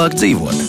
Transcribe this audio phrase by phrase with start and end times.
[0.00, 0.60] labāk dzīvot.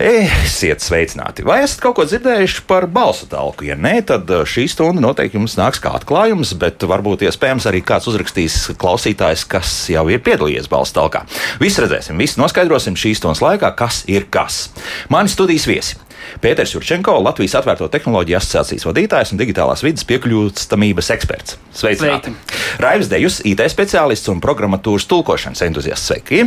[0.00, 1.44] Esiet sveicināti!
[1.44, 3.66] Vai esat kaut ko dzirdējuši par balsu talku?
[3.68, 7.82] Ja nē, tad uh, šī stunda noteikti jums nāks kā atklājums, bet varbūt iespējams arī
[7.84, 11.26] kāds uzrakstīs klausītājs, kas jau ir piedalījies balsu talkā.
[11.60, 14.66] Visu redzēsim, visu noskaidrosim šīs stundas laikā, kas ir kas.
[15.12, 16.00] Mani studijas viesi
[16.42, 21.56] Pēters Jurčenko, Latvijas Atvērto tehnoloģiju asociācijas vadītājs un digitālās vidas piekļūstamības eksperts.
[21.76, 22.32] Sveicināti!
[22.80, 26.08] Raivis Dejus, IT speciālists un programmatūras tulkošanas entuziasts.
[26.10, 26.44] Sveiki!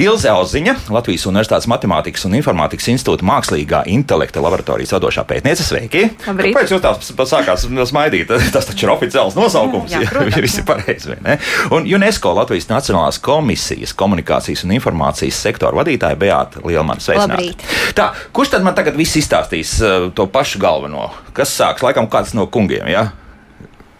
[0.00, 5.64] Ilze Auziņa, Latvijas Universitātes Matemātikas un Informātikas institūta mākslīgā intelekta laboratorijas vadošā pētniece.
[5.66, 6.04] Sveiki!
[6.26, 6.56] Labrīt.
[6.56, 8.32] Kāpēc jūs tā sākāt smaidīt?
[8.54, 9.92] Tas taču ir oficiāls nosaukums.
[9.94, 11.38] Jā, protams, ja visi pareizi, vai ne?
[11.74, 17.00] Un UNESCO Latvijas Nacionālās komisijas komunikācijas un informācijas sektora vadītāja Beāta Lielmana.
[17.04, 17.52] Sveicināti!
[17.52, 17.94] Labrīt.
[17.96, 21.08] Tā, kurš tad man tagad viss izstāstīs uh, to pašu galveno?
[21.36, 21.84] Kas sāks?
[21.86, 23.08] Laikam kāds no kungiem, jā?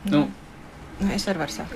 [0.08, 0.26] Nu.
[0.98, 1.74] Nu, es arī varu sākt.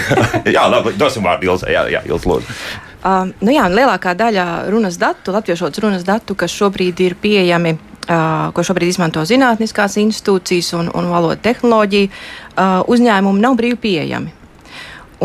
[0.54, 1.74] jā, labi, dosim vārdu Ilzai.
[1.74, 2.56] Jā, jā Ilz, lūdzu.
[3.00, 8.50] Um, nu jā, lielākā daļa runas datu, latviešu runas datu, kas šobrīd ir pieejami, uh,
[8.54, 14.36] ko šobrīd izmanto zinātniskās institūcijas un, un valoda tehnoloģija, uh, uzņēmumi nav brīvi pieejami.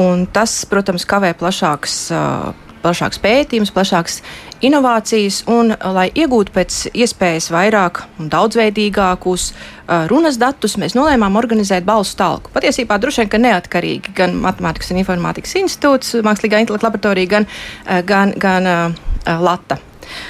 [0.01, 1.99] Un tas, protams, kavē plašāks.
[2.11, 4.19] Uh, plašāks pētījums, plašāks
[4.65, 11.87] inovācijas, un, lai iegūtu pēc iespējas vairāk un daudzveidīgākus uh, runas datus, mēs nolēmām organizēt
[11.87, 12.53] balsu talku.
[12.55, 17.99] Patiesībā droši vien, ka neatkarīgi gan Matemātikas un informātikas institūts, Mākslīgā intelekta laboratorija, gan, uh,
[18.05, 19.81] gan, gan uh, Lata.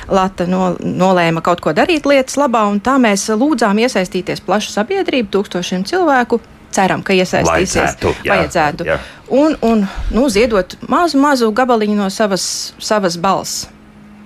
[0.08, 5.34] Lata no, nolēma kaut ko darīt lietas labā, un tā mēs lūdzām iesaistīties plašu sabiedrību,
[5.34, 6.40] tūkstošiem cilvēku,
[6.76, 7.78] ceram, ka iesaistīsies.
[7.78, 8.88] Vajadzētu, jā, vajadzētu.
[8.90, 9.00] jā.
[9.34, 12.46] Un, un nu, ziedot mazu, mazu gabaliņu no savas,
[12.78, 13.66] savas balss.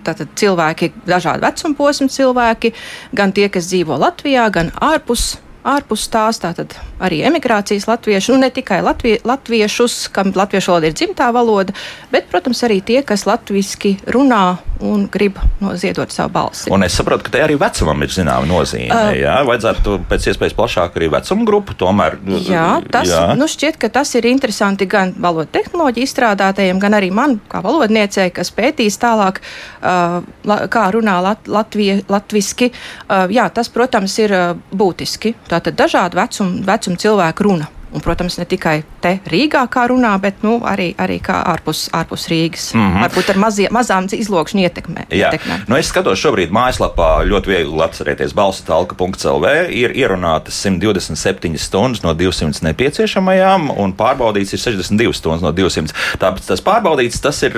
[0.06, 2.72] Tātad cilvēki, dažādi vecuma posma cilvēki,
[3.16, 5.34] gan tie, kas dzīvo Latvijā, gan ārpus,
[5.68, 10.98] ārpus tās, tātad arī emigrācijas latvieši, nu ne tikai latvie, latviešus, kam latviešu valoda ir
[10.98, 11.76] dzimtā valoda,
[12.14, 16.72] bet, protams, arī tie, kas latviski runā un grib noziedot savu balsi.
[16.72, 18.88] Un es saprotu, ka te arī vecumam ir zināma nozīme.
[18.96, 21.76] Uh, jā, vajadzētu pēc iespējas plašāk arī vecuma grupu.
[21.80, 22.18] Tomēr,
[22.50, 23.24] Jā, tas jā.
[23.40, 28.30] Nu šķiet, ka tas ir interesanti gan valodu tehnoloģiju izstrādātājiem, gan arī man, kā valodniecei,
[28.36, 29.42] kas pētīs tālāk,
[29.82, 32.72] uh, la, kā runā lat, latvie, latviski.
[32.72, 35.36] Uh, jā, tas, protams, ir uh, būtiski.
[35.52, 37.68] Tātad dažādu vecumu, vecumu cilvēku runa.
[37.94, 42.28] Un, protams, ne tikai te Rīgā, kā runā, bet nu, arī, arī kā ārpus, ārpus
[42.32, 42.70] Rīgas.
[42.76, 43.02] Mm -hmm.
[43.06, 45.06] Varbūt ar mazie, mazām izlokšņu ietekmē.
[45.10, 45.60] Jā, ietekmē.
[45.68, 52.14] nu es skatos šobrīd mājaslapā, ļoti viegli atcerēties, balsu talka.clv ir ierunātas 127 stundas no
[52.14, 55.94] 200 nepieciešamajām, un pārbaudīts ir 62 stundas no 200.
[56.20, 57.54] Tāpēc tas pārbaudīts, tas ir,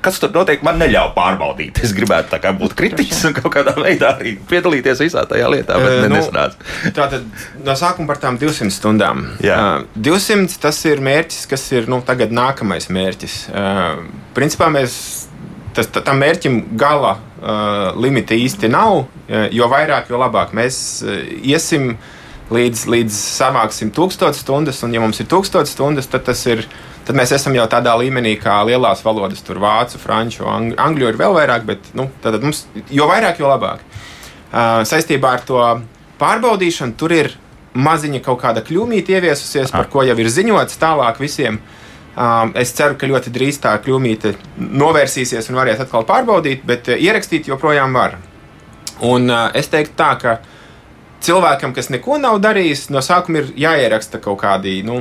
[0.00, 1.82] kas tur noteikti man neļauj pārbaudīt.
[1.82, 5.78] Es gribētu tā kā būt kritisks un kaut kādā veidā arī piedalīties visā tajā lietā,
[5.78, 6.58] bet Eh, ne, nu, nesnāca.
[6.94, 7.26] Tātad
[7.64, 9.24] no sākuma par tām 200 stundām.
[9.44, 9.58] Jā.
[9.82, 13.36] Uh, 200 tas ir mērķis, kas ir nu, tagad nākamais mērķis.
[13.50, 14.04] Uh,
[14.36, 14.94] principā mēs
[15.76, 19.04] tas, ta- tam mērķim gala uh, limita īsti nav,
[19.52, 20.54] jo vairāk, jo labāk.
[20.56, 21.96] Mēs uh, iesim
[22.52, 26.66] līdz, līdz savāksim 1000 stundas, un ja mums ir 1000 stundas, tad tas ir.
[27.02, 31.16] Tad mēs esam jau tādā līmenī, kā lielās valodas, tur vācu, franču, ang angļu ir
[31.18, 32.04] vēl vairāk, bet nu,
[32.44, 32.60] mums,
[32.94, 33.82] jo vairāk, jo labāk.
[34.52, 35.58] Uh, saistībā ar to
[36.20, 37.32] pārbaudīšanu tur ir
[37.74, 41.60] maziņa kaut kāda kļūmīte ieviesusies, par ko jau ir ziņots tālāk visiem.
[42.12, 46.98] Um, es ceru, ka ļoti drīz tā kļūmīte novērsīsies un varēs atkal pārbaudīt, bet uh,
[47.00, 48.18] ierakstīt joprojām var.
[49.08, 50.34] Un uh, es teiktu tā, ka
[51.24, 55.00] cilvēkam, kas neko nav darījis, no sākuma ir jāieraksta kaut kādi, nu,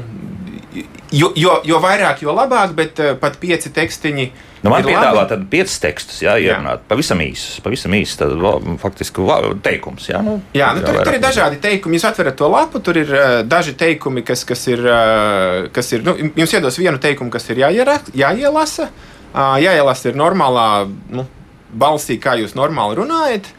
[1.12, 4.26] jo, jo, jo vairāk, jo labāk, bet uh, pat pieci tekstiņi.
[4.62, 6.84] Nu, man piedāvā tad piecus tekstus, jā, ierunāt.
[6.90, 9.26] Pavisam īsus, pavisam īsus, tad va- faktiski
[9.66, 10.22] teikums, jā.
[10.22, 11.98] Nu, Jā, nu, tur, tur ir dažādi teikumi.
[11.98, 14.84] Jūs atverat to lapu, tur ir uh, daži teikumi, kas, kas ir.
[14.86, 18.92] Uh, kas ir nu, jums iedos vienu teikumu, kas ir jāierak, jāielasa.
[19.32, 20.68] Uh, jāielasa ir normālā
[21.10, 21.26] nu,
[21.72, 23.50] balsī, kā jūs normāli runājat.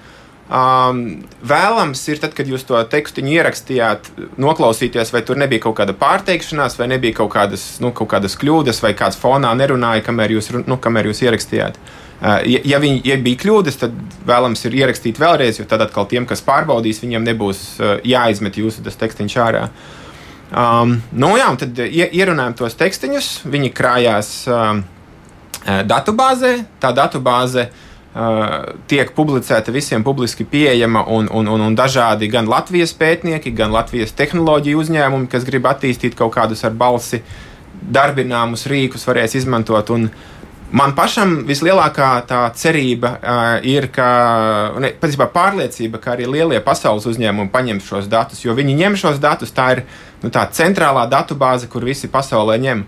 [0.53, 4.11] Um, vēlams ir, tad, kad jūs to tekstu ierakstījāt,
[4.43, 8.83] noklausīties, vai tur nebija kaut kāda pārteikšanās, vai nebija kaut kādas, nu, kaut kādas kļūdas,
[8.85, 11.79] vai kāds fonā nerunāja, kamēr jūs, nu, kamēr jūs ierakstījāt.
[11.79, 13.95] Uh, ja, ja, viņi, ja bija kļūdas, tad
[14.29, 18.85] vēlams ir ierakstīt vēlreiz, jo tad atkal tiem, kas pārbaudīs, viņiem nebūs uh, jāizmet jūsu
[18.85, 19.63] tas tekstiņš ārā.
[20.53, 24.85] Um, nu, jā, un tad ie- ierunājam tos tekstiņus, viņi krājās um,
[25.89, 26.59] datubāzē.
[26.83, 27.89] Tā datubāze uh,
[28.93, 34.13] tiek publicēta visiem publiski pieejama, un, un, un, un dažādi gan Latvijas pētnieki, gan Latvijas
[34.19, 37.23] tehnoloģiju uzņēmumi, kas grib attīstīt kaut kādus ar balsi
[37.83, 39.91] darbināmus rīkus, varēs izmantot.
[39.97, 40.11] Un,
[40.73, 44.07] Man pašam vislielākā tā cerība uh, ir, ka,
[44.81, 49.21] ne, patiesībā pārliecība, ka arī lielie pasaules uzņēmumi paņems šos datus, jo viņi ņem šos
[49.21, 49.83] datus, tā ir
[50.23, 52.87] nu, tā centrālā datubāze, kur visi pasaulē ņem.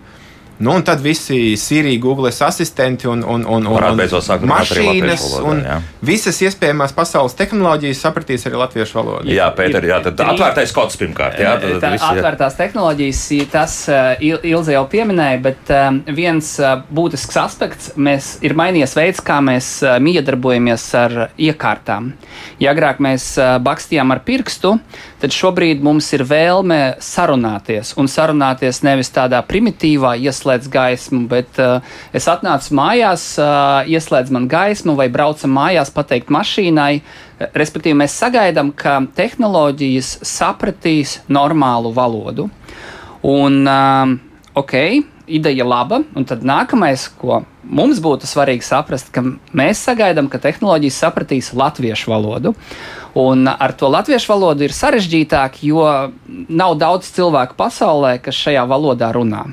[0.59, 5.63] Nu, un tad visi Sirija, Google asistenti un, un, un, un, arī mašīnas un
[6.05, 9.33] visas iespējamās pasaules tehnoloģijas sapratīs arī latviešu valodu.
[9.35, 11.41] Jā, Pēter, jā, tad atvērtais kods pirmkārt.
[11.43, 12.13] Jā, tad, Tā visi, jā.
[12.21, 13.23] atvērtās tehnoloģijas,
[13.53, 13.77] tas
[14.21, 19.41] Il- Ilze jau pieminēja, bet um, viens uh, būtisks aspekts mēs, ir mainījies veids, kā
[19.45, 22.13] mēs uh, miedarbojamies ar iekārtām.
[22.63, 23.33] Ja agrāk mēs
[23.65, 24.77] bakstījām ar pirkstu,
[25.25, 27.95] tad šobrīd mums ir vēlme sarunāties.
[28.01, 31.79] Un sarunāties nevis tādā primitīvā, ieslēdz gaismu, bet uh,
[32.13, 36.99] es atnācu mājās, uh, ieslēdz man gaismu vai braucam mājās pateikt mašīnai.
[37.57, 42.51] Respektīvi, mēs sagaidām, ka tehnoloģijas sapratīs normālu valodu.
[43.25, 44.15] Un, um,
[44.61, 44.77] ok,
[45.25, 49.23] ideja laba, un tad nākamais, ko mums būtu svarīgi saprast, ka
[49.57, 52.55] mēs sagaidām, ka tehnoloģijas sapratīs latviešu valodu.
[53.15, 55.85] Un ar to latviešu valodu ir sarežģītāk, jo
[56.49, 59.45] nav daudz cilvēku pasaulē, kas šajā valodā runā.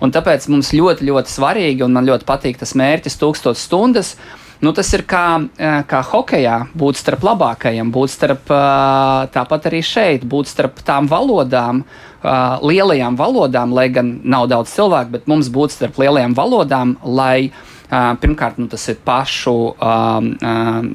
[0.00, 4.14] Un tāpēc mums ļoti, ļoti svarīgi, un man ļoti patīk tas mērķis, tūkstoš stundas.
[4.60, 9.80] Nu, tas ir kā, eh, kā hokeja, būt starp labākajiem, būt starp eh, tāpat arī
[9.80, 11.84] šeit, būt starp tām valodām,
[12.22, 17.50] eh, lielajām valodām, lai gan nav daudz cilvēku, bet mums būt starp lielajām valodām, lai
[17.50, 20.94] eh, pirmkārt nu, tas ir pašu um, um,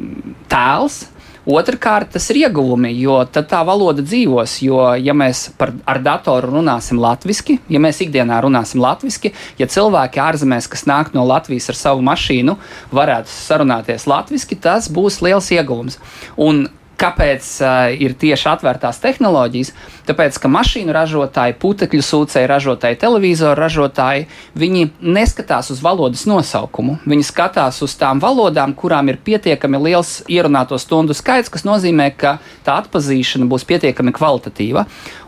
[0.51, 1.05] tēls.
[1.45, 4.55] Otrakārt, tas ir ieguvumi, jo tad tā valoda dzīvos.
[4.65, 9.29] Jo, ja mēs par, ar datoru runāsim latviešu, ja mēs ikdienā runāsim latviešu,
[9.61, 12.57] ja cilvēki ārzemēs, kas nāk no Latvijas ar savu mašīnu,
[12.89, 15.99] varētu sarunāties latviešu, tas būs liels ieguvums.
[16.41, 19.73] Un Kāpēc uh, ir tieši atvērtās tehnoloģijas?
[20.07, 26.99] Tāpēc, ka mašīnu ražotāji, putekļu sūcēji ražotāji, televizoru ražotāji, viņi neskatās uz valodas nosaukumu.
[27.09, 32.37] Viņi skatās uz tām valodām, kurām ir pietiekami liels ierunāto stundu skaits, kas nozīmē, ka
[32.65, 34.85] tā atpazīšana būs pietiekami kvalitatīva.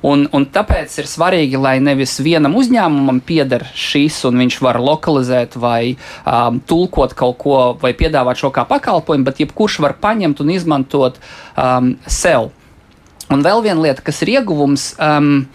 [0.08, 5.58] Un, un tāpēc ir svarīgi, lai nevis vienam uzņēmumam pieder šis, un viņš var lokalizēt
[5.60, 10.54] vai um, tulkot kaut ko, vai piedāvāt šo kā pakalpojumu, bet jebkurš var paņemt un
[10.54, 11.20] izmantot
[11.58, 12.52] um, sev.
[13.34, 14.94] Un vēl viena lieta, kas ir ieguvums.
[15.02, 15.48] Um,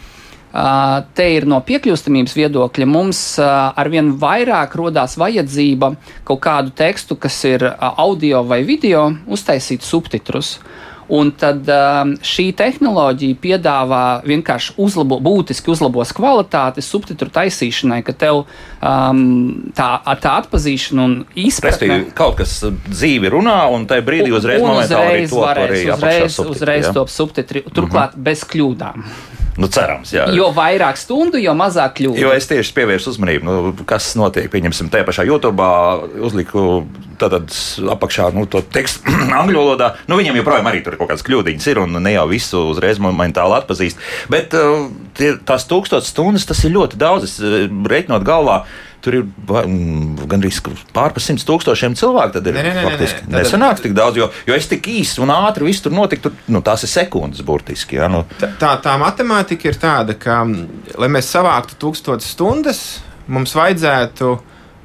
[0.53, 5.89] Uh, te ir no piekļūstamības viedokļa mums uh, arvien vairāk rodās vajadzība
[6.29, 10.59] kaut kādu tekstu, kas ir uh, audio vai video, uztaisīt subtitrus.
[11.13, 18.45] Un tad um, šī tehnoloģija piedāvā vienkārši uzlabo, būtiski uzlabos kvalitāti subtitru taisīšanai, ka tev
[18.45, 19.21] um,
[19.77, 19.91] tā,
[20.23, 22.57] tā atpazīšana un izpratne Respektīvi, kaut kas
[22.89, 26.57] dzīvi runā, un tajā brīdī uzreiz, un arī uzreiz top varēs, arī apakšā uzreiz, subtitri,
[26.57, 28.27] uzreiz top subtitri, turklāt mm -hmm.
[28.31, 29.07] bez kļūdām.
[29.61, 30.25] Nu, cerams, jā.
[30.33, 32.21] Jo vairāk stundu, jo mazāk kļūdu.
[32.23, 34.49] Jo es tieši pievērsu uzmanību, nu, kas notiek.
[34.53, 35.67] Pieņemsim, tajā pašā YouTube
[36.25, 36.85] uzliku
[37.21, 37.53] tātad
[37.93, 39.93] apakšā nu, to tekstu angļu valodā.
[40.09, 43.59] Nu, viņam joprojām arī tur kaut kādas kļūdiņas ir, un ne jau visu uzreiz momentāli
[43.59, 44.01] atpazīst.
[44.33, 44.89] Bet uh,
[45.19, 47.29] tie, tās tūkstošas stundas tas ir ļoti daudz.
[47.29, 48.63] Es uh, reiķinot galvā.
[49.03, 50.61] Tur ir mm, gandrīz
[50.95, 52.37] pār simts tūkstošiem cilvēku.
[52.37, 53.33] Tad ir nē, nē, nē, faktiski nē.
[53.33, 56.29] Tad- nesanāks tik daudz, jo, jo es tik īsi un ātri viss tur notika.
[56.29, 57.99] Tur, nu, tās ir sekundes burtiski.
[57.99, 62.83] Ja, nu, Tā, tā, matemātika ir tāda, ka, mm, lai mēs savāktu tūkstošas stundas,
[63.27, 64.31] mums vajadzētu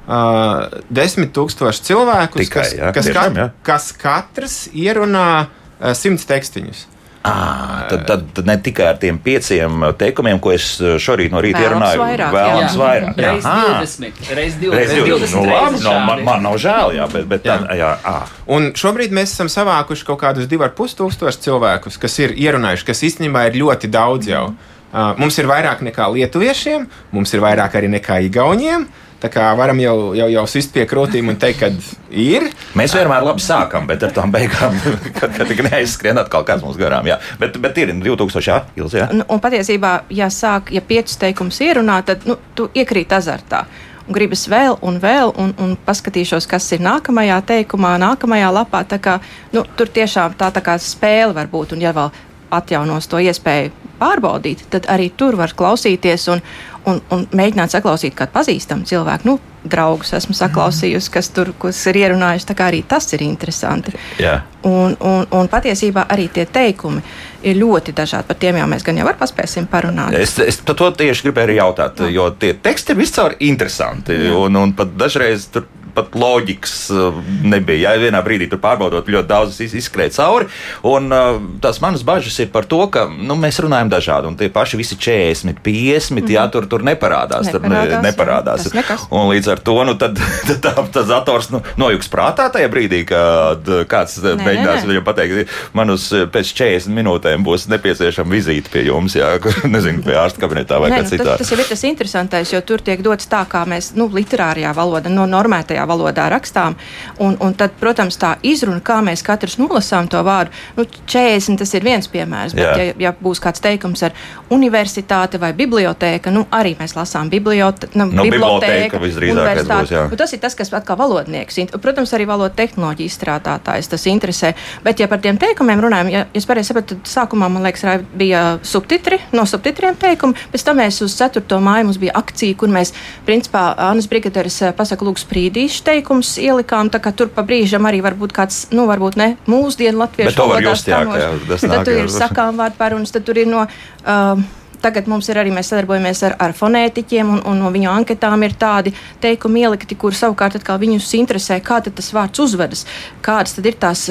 [0.08, 3.48] uh, desmit tūkstoši cilvēkus, Tikai, kas, jā, kas, tiešām, kat, jā.
[3.70, 6.86] kas katrs ierunā uh, simts tekstiņus.
[7.28, 11.60] À, tad, tad, tad ne tikai ar tiem pieciem teikumiem, ko es šorīt no rīta
[11.64, 12.80] ierunāju, vairāk, vēlams Jā.
[12.80, 13.18] vairāk.
[13.20, 13.32] jā.
[13.34, 15.36] Reiz Ā, 20, reiz 20, Reiz 20.
[15.36, 17.58] Nu, labi, no, man, man nav žēl, jā, bet, bet Jā.
[17.64, 18.16] tā, jā, ā.
[18.56, 22.88] Un šobrīd mēs esam savākuši kaut kādus divus ar pus tūkstošus cilvēkus, kas ir ierunājuši,
[22.88, 24.46] kas īstenībā ir ļoti daudz jau.
[24.88, 28.86] Uh, mums ir vairāk nekā lietuviešiem, mums ir vairāk arī nekā igauniem.
[29.18, 31.70] Tā kā varam jau, jau, jau sist pie krūtīm un teikt, ka
[32.14, 32.44] ir.
[32.78, 34.76] Mēs vienmēr labi sākam, bet ar tām beigām,
[35.18, 37.08] kad, kad neaizskrien atkal kāds mums garām.
[37.10, 37.18] Jā.
[37.40, 39.08] Bet, bet ir 2000, jā, Ilz, jā.
[39.14, 43.64] Un, un patiesībā, ja sāk, ja piecus teikumus ierunā, tad nu, tu iekrīt azartā.
[44.06, 48.86] Un gribas vēl un vēl, un, un paskatīšos, kas ir nākamajā teikumā, nākamajā lapā.
[49.02, 49.18] Kā,
[49.52, 52.14] nu, tur tiešām tā, tā kā spēle var būt, un ja vēl
[52.54, 56.42] atjaunos to iespēju pārbaudīt, tad arī tur var klausīties un,
[56.88, 59.28] un, un mēģināt saklausīt kādu pazīstamu cilvēku.
[59.28, 59.38] Nu,
[59.68, 62.46] draugus esmu saklausījusi, kas tur kas ir ierunājuši.
[62.48, 63.94] Tā kā arī tas ir interesanti.
[64.22, 64.40] jā.
[64.66, 66.98] Un, un, un patiesībā arī tie teikumi
[67.46, 68.26] ir ļoti dažādi.
[68.26, 70.16] Par tiem jau mēs gan jau var paspēsim parunāt.
[70.18, 74.18] Es, es to tieši gribēju arī jautāt, jo tie teksti ir viscaur interesanti.
[74.34, 77.92] Un, un pat dažreiz tur pat loģikas uh, nebija.
[77.92, 80.48] Jā, vienā brīdī tur pārbaudot ļoti daudz izskrēja cauri.
[80.88, 84.50] Un uh, tās manas bažas ir par to, ka nu, mēs runājam dažādi, un tie
[84.52, 86.34] paši visi 40, 50, mm -hmm.
[86.36, 87.48] jā, tur, tur neparādās.
[87.48, 89.06] Neparādās, tur ne, neparādās.
[89.10, 93.04] Un līdz ar to nu, tad, tad tā, tas dators nu, nojūgs prātā tajā brīdī,
[93.08, 94.90] kad kāds Nē, mēģinās nē, nē.
[94.92, 99.30] viņam pateikt, man uz pēc 40 minūtēm būs nepieciešama vizīte pie jums, jā,
[99.76, 101.30] nezinu, pie ārsta kabinetā vai Nē, kā nu, citādi.
[101.30, 104.74] tas, tas jau ir tas interesantais, jo tur tiek dots tā, kā mēs nu, literārajā
[104.76, 106.76] valodā, no normētajā valodā rakstām.
[107.24, 111.74] Un, un tad, protams, tā izruna, kā mēs katrs nolasām to vārdu, nu, 40 tas
[111.74, 112.54] ir viens piemērs.
[112.56, 112.76] Bet, Jā.
[112.90, 114.14] ja, ja būs kāds teikums ar
[114.54, 119.68] universitāti vai bibliotēka, nu, arī mēs lasām bibliote, nu, Nu, bibliotēka universitāte.
[119.74, 120.04] būs, jā.
[120.10, 121.58] Nu, tas ir tas, kas atkal valodnieks.
[121.82, 124.54] Protams, arī valodas tehnoloģija izstrādātājs tas interesē.
[124.84, 127.84] Bet, ja par tiem teikumiem runājam, ja, ja es pareizi sapratu, tad sākumā man liekas,
[128.18, 130.34] bija subtitri, no subtitriem teikumi.
[130.52, 131.44] Pēc tam mēs uz 4.
[131.62, 132.94] māju mums bija akcija, kur mēs,
[133.28, 136.90] principā, Annas Brigaderis eh, pasaka, lūk, sprīdīšu teikums ielikām.
[136.92, 141.24] Tā kā tur pa brīžam arī varbūt kāds, nu, varbūt ne mūsdienu latviešu var skanošs.
[141.24, 143.66] ka tas Tad tur ir sakām vārdu pārunas, tad tur ir no.
[144.04, 144.46] Uh,
[144.78, 148.52] Tagad mums ir arī mēs sadarbojamies ar, ar fonētiķiem, un, un no viņu anketām ir
[148.54, 152.84] tādi teikumi ielikti, kur savukārt atkal viņus interesē, kā tas vārds uzvedas,
[153.18, 154.04] kādas tad ir tās,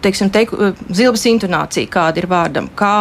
[0.00, 2.94] teiksim, teiku, zilbas intonācija, kāda ir vārdam, kā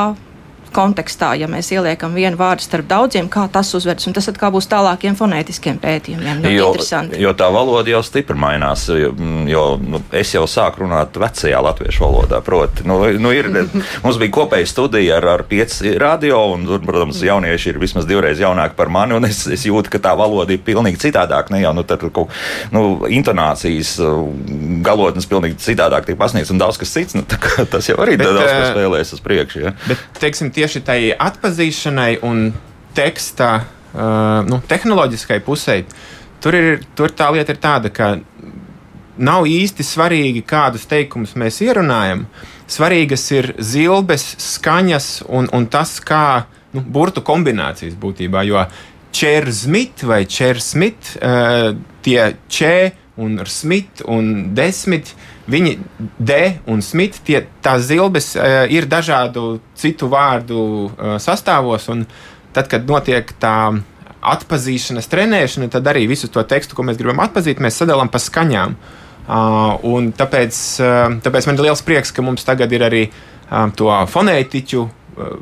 [0.73, 4.67] kontekstā, ja mēs ieliekam vienu vārdu starp daudziem, kā tas uzvedas, un tas atkal būs
[4.71, 6.43] tālākiem fonētiskiem pētījumiem.
[6.43, 7.21] Ļoti Jo, interesanti.
[7.21, 8.87] jo tā valoda jau stipri mainās.
[8.89, 9.13] Jo,
[9.49, 12.41] jo nu, es jau sāku runāt vecajā latviešu valodā.
[12.45, 13.49] Proti, nu, nu, ir,
[14.03, 18.41] mums bija kopēja studija ar, ar pieci radio, un, tur, protams, jaunieši ir vismaz divreiz
[18.43, 19.17] jaunāki par mani.
[19.17, 21.53] un Es, es jūtu, ka tā valoda ir pilnīgi citādāka.
[21.53, 22.29] Ne jau nu, tad, kaut,
[22.75, 24.27] nu, intonācijas, uh,
[24.85, 27.15] galotnes pilnīgi citādāk tiek pasniegts, un daudz kas cits.
[27.17, 29.63] Nu, tā kā tas jau arī Bet, daudz ko eh, spēlēs uz priekšu.
[29.63, 29.73] Ja?
[29.87, 32.47] Bet teiksim, tieši tai atpazīšanai un
[32.95, 35.81] teksta uh, nu, tehnoloģiskai pusē,
[36.43, 38.13] tur, ir, tur tā lieta ir tāda, ka
[39.19, 42.25] nav īsti svarīgi, kādus teikumus mēs ierunājam.
[42.71, 48.45] Svarīgas ir zilbes, skaņas un, un tas, kā nu, burtu kombinācijas būtībā.
[48.47, 48.63] Jo
[49.13, 51.73] čērsmit vai čērsmit, uh,
[52.05, 52.75] tie čē
[53.21, 55.13] un smit un desmit,
[55.49, 55.73] viņi
[56.17, 56.37] D
[56.71, 61.89] un smit, tie, tās zilbes uh, ir dažādu citu vārdu uh, sastāvos.
[61.93, 62.07] Un
[62.55, 63.55] tad, kad notiek tā
[64.23, 68.77] atpazīšanas trenēšana, tad arī visu to tekstu, ko mēs gribam atpazīt, mēs sadalām pa skaņām.
[69.23, 73.91] Uh, tāpēc, uh, tāpēc man ir liels prieks, ka mums tagad ir arī um, to
[74.11, 75.35] fonētiķu uh,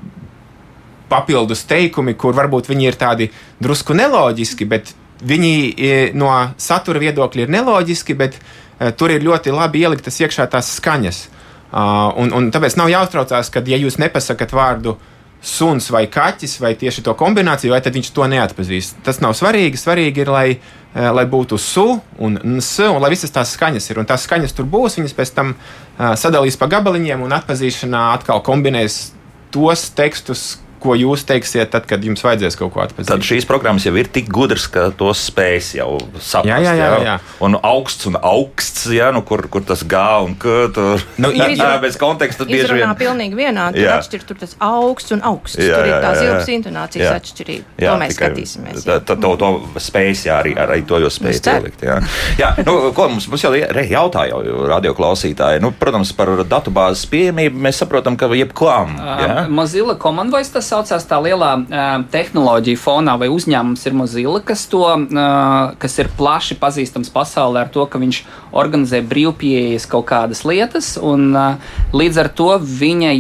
[1.12, 3.30] papildus teikumi, kur varbūt viņi ir tādi
[3.64, 4.94] drusku neloģiski, bet
[5.28, 10.50] viņi e, no satura viedokļa ir neloģiski, bet e, tur ir ļoti labi ieliktas iekšā
[10.52, 11.28] tās skaņas.
[11.72, 14.98] Un, un tāpēc nav jāuztraucās, ka, ja jūs nepasakat vārdu
[15.40, 19.00] suns vai kaķis, vai tieši to kombināciju, vai tad viņš to neatpazīst.
[19.06, 19.80] Tas nav svarīgi.
[19.80, 21.86] Svarīgi ir, lai, eh, lai būtu su
[22.20, 24.02] un ns, un lai visas tās skaņas ir.
[24.04, 25.56] Un tās skaņas tur būs, viņas pēc tam
[25.98, 29.12] sadalīs pa gabaliņiem, un atpazīšanā atkal kombinēs
[29.52, 33.08] tos tekstus, ko jūs teiksiet, tad, kad jums vajadzēs kaut ko atpazīt.
[33.12, 36.50] Tad šīs programmas jau ir tik gudras, ka tos spēs jau saprast.
[36.50, 37.16] Jā, jā, jā, jā.
[37.46, 41.04] Un augsts un augsts, jā, nu, kur, kur tas gā un kā tur.
[41.22, 42.96] Nu, jā, izrunā- bez konteksta bieži vien.
[43.00, 43.78] pilnīgi vienādi.
[43.82, 44.00] Tur Jā.
[44.02, 45.58] atšķir tur tas augsts un augsts.
[45.62, 46.32] Jā, tur jā, ir tās jā, jā.
[46.34, 47.16] ilgas intonācijas Jā.
[47.22, 47.66] atšķirība.
[47.82, 48.86] To mēs tikai skatīsimies.
[48.90, 51.62] tā- tā- To, to spējas, jā, arī, arī to jūs spējat Es ceru.
[51.62, 51.82] ielikt.
[51.86, 52.00] Jā,
[52.42, 54.40] jā nu, ko mums, mums jau re- jautā jau
[54.72, 55.62] radioklausītāji.
[55.62, 58.96] Nu, protams, par datubāzes pieejamību mēs saprotam, ka jebkām.
[58.98, 59.46] Jā?
[59.46, 64.42] Uh, Mozilla Common Voice tas saucās tā lielā uh, tehnoloģija fonā vai uzņēmums ir Mozilla,
[64.46, 68.24] kas, to, uh, kas ir plaši pazīstams pasaulē ar to, ka viņš
[68.64, 73.14] organizē brīvpieejas kaut kādas lietas, un uh, līdz ar to viņa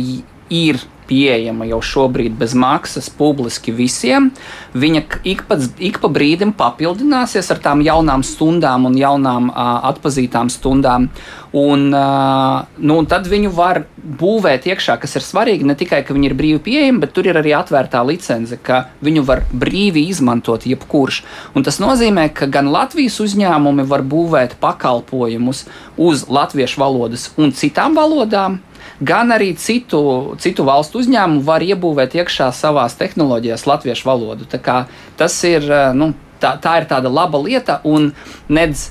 [0.51, 0.81] ir
[1.11, 4.29] pieejama jau šobrīd bez maksas publiski visiem.
[4.71, 10.51] Viņa ik pa, ik pa brīdim papildināsies ar tām jaunām stundām un jaunām uh, atpazītām
[10.53, 11.09] stundām.
[11.51, 15.67] Un, uh, nu, un tad viņu var būvēt iekšā, kas ir svarīgi.
[15.67, 19.25] Ne tikai, ka viņi ir brīvi pieejami, bet tur ir arī atvērtā licence, ka viņu
[19.27, 21.21] var brīvi izmantot jebkurš.
[21.59, 25.65] Un tas nozīmē, ka gan Latvijas uzņēmumi var būvēt pakalpojumus
[25.99, 28.61] uz latviešu valodas un citām valodām
[29.01, 34.45] gan arī citu, citu valstu uzņēmumu var iebūvēt iekšā savās tehnoloģijās latviešu valodu.
[34.49, 34.85] Tā kā
[35.21, 38.09] Tas ir, eh, nu, tā, tā ir tāda laba lieta, un
[38.49, 38.89] nedz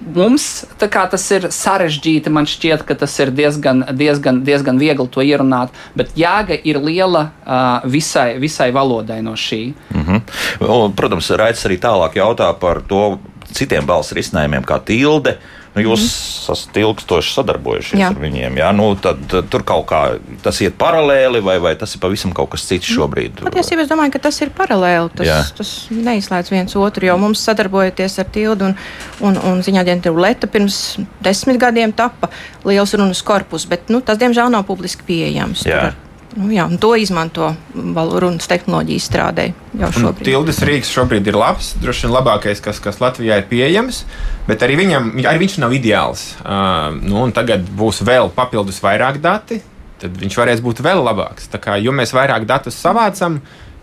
[0.00, 2.32] mums kā tas ir sarežģīti.
[2.32, 7.22] Man šķiet, ka tas ir diezgan, diezgan, diezgan viegli to ierunāt, bet jēga ir liela
[7.30, 9.62] uh, visai, visai valodai no šī.
[9.96, 10.20] Mhm.
[10.68, 13.18] Un, Protams, Raits arī tālāk jautā par to
[13.56, 15.38] citiem balss risinājumiem, kā tilde.
[15.70, 16.52] Nu, jūs mm.
[16.54, 18.08] esat ilgstoši sadarbojušies Jā.
[18.10, 18.56] ar viņiem.
[18.58, 19.22] Jā, nu, tad,
[19.52, 20.00] tur kaut kā
[20.42, 23.44] tas iet paralēli, vai, vai tas ir pavisam kas cits šobrīd?
[23.46, 25.22] Patiesībā es domāju, ka tas ir paralēli.
[25.28, 25.38] Jā.
[25.46, 28.76] Tas, tas neizslēdz viens otru, jo mums sadarbojoties ar Tildu un,
[29.22, 32.32] un, un ziņā aģentūru Leta pirms desmit gadiem tapa
[32.66, 35.68] liels runas korpus, bet nu, tas diemžēl nav publiski pieejams.
[35.70, 35.90] Jā.
[35.90, 39.48] Tur Nu, jā, to izmanto runas tehnoloģiju izstrādē
[39.80, 40.28] jau šobrīd.
[40.28, 44.04] Tildes rīks šobrīd ir labs, droši vien labākais, kas, kas Latvijā ir pieejams,
[44.46, 46.22] bet arī, viņam, arī viņš nav ideāls.
[46.44, 49.58] Uh, nu, tagad būs vēl papildus vairāk dati,
[50.00, 51.50] tad viņš varēs būt vēl labāks.
[51.50, 53.40] Tā kā, jo mēs vairāk datus savācam,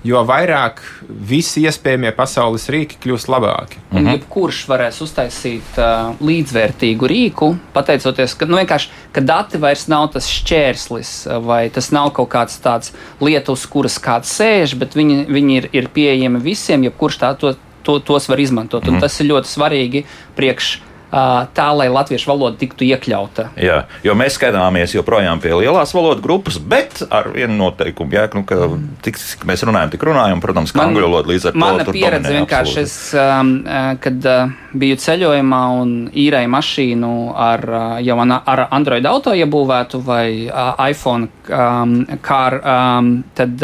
[0.07, 0.79] jo vairāk
[1.27, 3.81] visi iespējamie pasaules rīki kļūst labāki.
[3.91, 4.13] Un Mhm.
[4.15, 10.29] jebkurš varēs uztaisīt uh, līdzvērtīgu rīku, pateicoties, ka, nu, vienkārši, ka dati vairs nav tas
[10.31, 15.25] šķērslis, uh, vai tas nav kaut kāds tāds lieta, uz kuras kāds sēž, bet viņi,
[15.27, 18.83] viņi ir, ir pieejami visiem, jebkurš tā, to, to, tos var izmantot.
[18.83, 18.95] Mhm.
[18.95, 20.05] Un tas ir ļoti svarīgi
[20.39, 23.49] priekš uh, tā, lai latviešu valoda tiktu iekļauta.
[23.61, 28.43] Jā, jo mēs skatāmies joprojām pie lielās valodas grupas, bet ar vienu noteikumu, jā, nu,
[28.47, 28.67] ka
[29.05, 32.33] tik, cik mēs runājam, tik runājam, protams, Man- angļu valoda līdz ar to Mana pieredze
[32.35, 37.13] vienkārši, es, uh, kad uh, biju ceļojumā un īrēju mašīnu
[37.47, 43.63] ar uh, jau ar Android auto iebūvētu vai uh, iPhone um, tad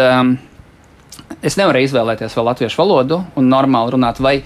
[1.44, 4.22] es nevarēju izvēlēties vēl latviešu valodu un normāli runāt.
[4.24, 4.38] Vai,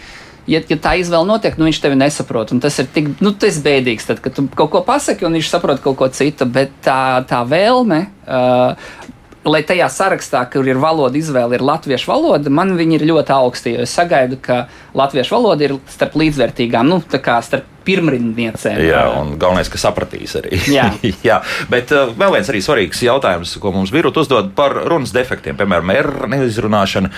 [0.47, 2.53] Ja, ja tā izvēle notiek, nu viņš tevi nesaprot.
[2.63, 5.83] Tas ir tik nu, tas bēdīgs, tad, kad tu kaut ko pasaki, un viņš saprot
[5.83, 6.47] kaut ko citu.
[6.47, 9.11] Bet tā, tā vēlme, uh,
[9.47, 13.73] lai tajā sarakstā, kur ir valoda izvēle, ir latviešu valoda, man viņa ir ļoti augsta.
[13.73, 14.65] jo Es sagaidu, ka
[14.97, 18.81] latviešu valoda ir starp līdzvērtīgām, nu, tā kā starp pirmrindniecēm.
[18.83, 20.59] Jā, un galvenais, ka sapratīs arī.
[20.71, 20.89] Jā.
[21.27, 21.39] Jā.
[21.71, 25.93] Bet uh, vēl viens arī svarīgs jautājums, ko mums birot uzdod par runas defektiem, piemēram,
[25.95, 27.11] R neizrunāšana.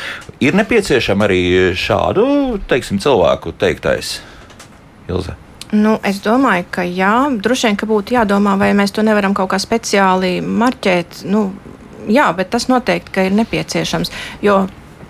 [0.46, 1.44] Ir nepieciešama arī
[1.78, 2.26] šādu,
[2.70, 4.20] teiksim, cilvēku teiktais.
[5.10, 5.36] Ilze.
[5.70, 9.52] Nu, es domāju, ka jā, droši vien, ka būtu jādomā, vai mēs to nevaram kaut
[9.52, 11.24] kā speciāli marķēt.
[11.30, 11.52] Nu,
[12.10, 14.14] jā, bet tas noteikti ka ir nepieciešams.
[14.46, 14.64] Jo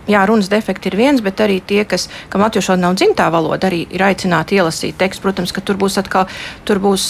[0.09, 3.69] jā, runas defekti ir viens, bet arī tie, kas, kam latviešu valoda nav dzimtā valoda,
[3.69, 5.23] arī ir aicināti ielasīt tekstu.
[5.27, 6.29] Protams, ka tur būs atkal
[6.67, 7.05] tur būs,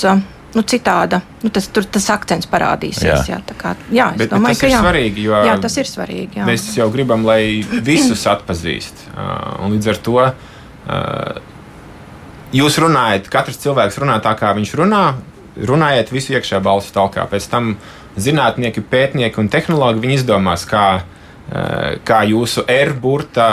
[0.55, 3.29] nu, citāda, nu, tas, tur tas akcents parādīsies.
[3.29, 3.37] Jā.
[3.37, 4.81] Jā, kā, jā es Bet, bet domāju, tas ka ir jā.
[4.85, 6.41] svarīgi, jo Jā, tas ir svarīgi.
[6.41, 6.47] Jā.
[6.49, 7.41] mēs jau gribam, lai
[7.85, 9.05] visus atpazīst.
[9.59, 10.19] Un līdz ar to
[12.59, 15.03] jūs runājat, katrs cilvēks runā tā, kā viņš runā.
[15.59, 17.25] Runājiet visu iekšā balsu talkā.
[17.27, 17.73] Pēc tam
[18.19, 21.18] zinātnieki, pētnieki un tehnologi viņi izdomās, kā, uh,
[22.05, 23.47] kā jūsu R-burta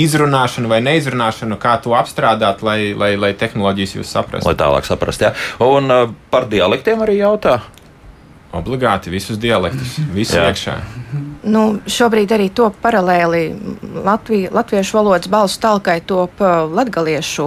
[0.00, 4.48] izrunāšanu vai neizrunāšanu, kā to apstrādāt, lai, lai, lai tehnoloģijas jūs saprastu.
[4.48, 5.28] Lai tālāk saprastu.
[5.28, 5.34] jā.
[5.60, 7.58] Un uh, par dialektiem arī jautā.
[8.52, 10.74] Obligāti visus dialektus, visu iekšā.
[11.52, 13.40] Nu, šobrīd arī top paralēli
[14.04, 17.46] Latviju, latviešu valodas balsu talkai top uh, latgaliešu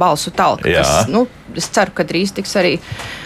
[0.00, 0.68] balsu talka.
[0.72, 0.82] Jā.
[0.84, 2.74] Tas, nu, es ceru, ka drīz tiks arī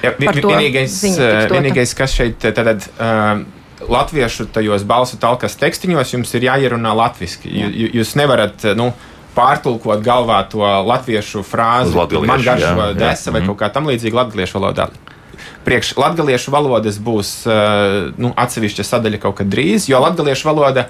[0.03, 1.55] Jā, vi- vi- vienīgais, ziņa tiks eh, dota.
[1.59, 3.42] vienīgais, kas šeit eh, tad, uh,
[3.88, 6.92] latviešu tajos balsu talkas tekstiņos jums ir jāierunā
[7.73, 8.92] jū- jūs nevarat eh, nu,
[9.37, 11.95] pārtulkot galvā to latviešu frāzi,
[12.29, 13.49] man garšo desa vai Mhm.
[13.49, 14.88] kaut kā tam līdzīga latviešu valodā.
[15.64, 20.88] Priekš latviešu valodas būs uh, nu, atsevišķa sadaļa kaut kad drīz, jo latviešu valoda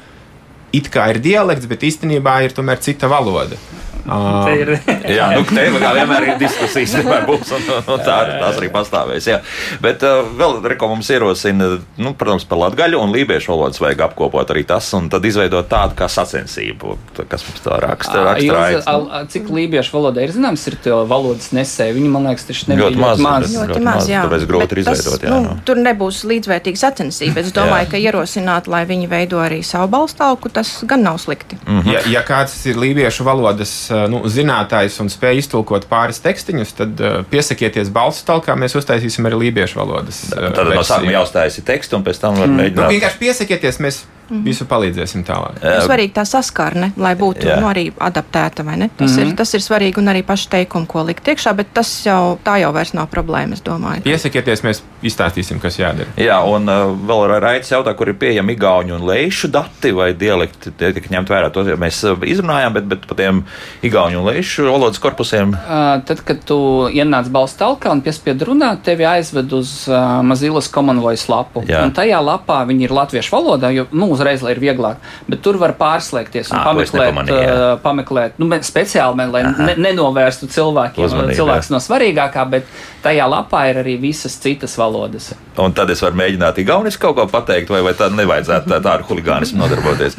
[0.72, 3.56] it kā ir dialekts, bet īstenībā ir tomēr cita valoda.
[4.02, 4.70] Uh, Te ir
[5.14, 9.28] Jā, nu, te kā vienmēr ir diskusijas, vienmēr būs, un, un tā, tās arī pastāvēs.
[9.30, 9.36] Jā.
[9.84, 11.68] Bet uh, vēl, reko, mums ierosina,
[12.02, 15.94] nu, protams, par latgaļu un lībiešu valodas vajag apkopot arī tas, un tad izveidot tādu
[15.98, 16.96] kā sacensību,
[17.30, 18.24] kas mums tā raksta.
[18.26, 18.88] Raksta raidz.
[18.90, 21.94] al- a, Cik lībiešu valodā ir zināms, ir tie valodas nesēji?
[22.00, 23.46] Viņi, man liekas, taču nebija Ļoti maz, maz.
[23.46, 24.24] bet- Ļoti ļoti maz, maz, jā.
[24.26, 25.56] tāpēc grūti Bet ir izveidot, Tas, jā, nu, nu.
[25.68, 27.40] tur nebūs līdzvērtīga sacensība.
[27.46, 31.58] Es domāju, ka ierosināt, lai viņi veido arī savu balstāvku, tas gan nav slikti.
[31.66, 31.90] Mhm.
[31.94, 33.72] Ja, ja kāds ir lībiešu valodas
[34.12, 39.40] nu, zinātājs un spēj iztulkot pāris tekstiņus, tad uh, piesakieties balsu talkā, mēs uztaisīsim arī
[39.46, 40.24] lībiešu valodas.
[40.32, 42.92] uh, Tad no sākuma jāuzstājas ir teksts, un pēc tam var Nu, mēģināt.
[42.96, 44.02] vienkārši piesakieties, mēs
[44.44, 45.60] visu palīdzēsim tālāk.
[45.62, 47.58] Ir svarīgi tā saskarne, lai būtu Jā.
[47.60, 48.64] nu, arī adaptēta.
[48.64, 48.90] vai ne?
[48.96, 49.30] Tas, mm -hmm.
[49.30, 52.58] ir, tas ir svarīgi un arī paši teikumi, ko likt iekšā, bet tas jau, tā
[52.60, 53.56] jau vairs nav problēma.
[54.02, 56.08] Piesakieties, mēs izstāstīsim, kas jādara.
[56.16, 60.72] Jā, un uh, vēl raids jautā, kur ir pieejami igauņu un leišu dati vai dialekti.
[60.78, 61.50] Tie tika ņemt vērā.
[61.52, 63.42] To jau mēs uh, izrunājām, bet, bet par tiem
[63.82, 65.54] igauņu un leišu valodas korpusiem.
[65.54, 66.58] Uh, Tad, kad tu
[66.92, 71.64] ienāc balstu talkā un piespied runāt, tevi aizved uz uh, Mazīlas Commonvoice lapu.
[71.68, 71.84] Jā.
[71.86, 75.02] Un tajā lapā viņi ir latviešu valodā, jo nu, uzreiz lai ir vieglāk.
[75.28, 79.68] Bet tur var pārslēgties un es pameklēt, uh, pameklēt nu, speciāli, man, lai Aha.
[79.70, 82.68] ne, nenovērstu cilvēkiem, cilvēks no svarīgākā, bet
[83.04, 85.32] tajā lapā ir arī visas citas valodas.
[85.60, 89.08] Un tad es varu mēģināt igauniski kaut ko pateikt, vai, vai tādu nevajadzētu tā, tādu
[89.10, 90.18] huligānismu nodarboties.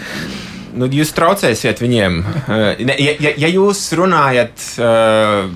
[0.73, 2.23] Nu, jūs traucēsiet viņiem.
[2.81, 5.51] Ne, Ja, ja, ja jūs runājat uh,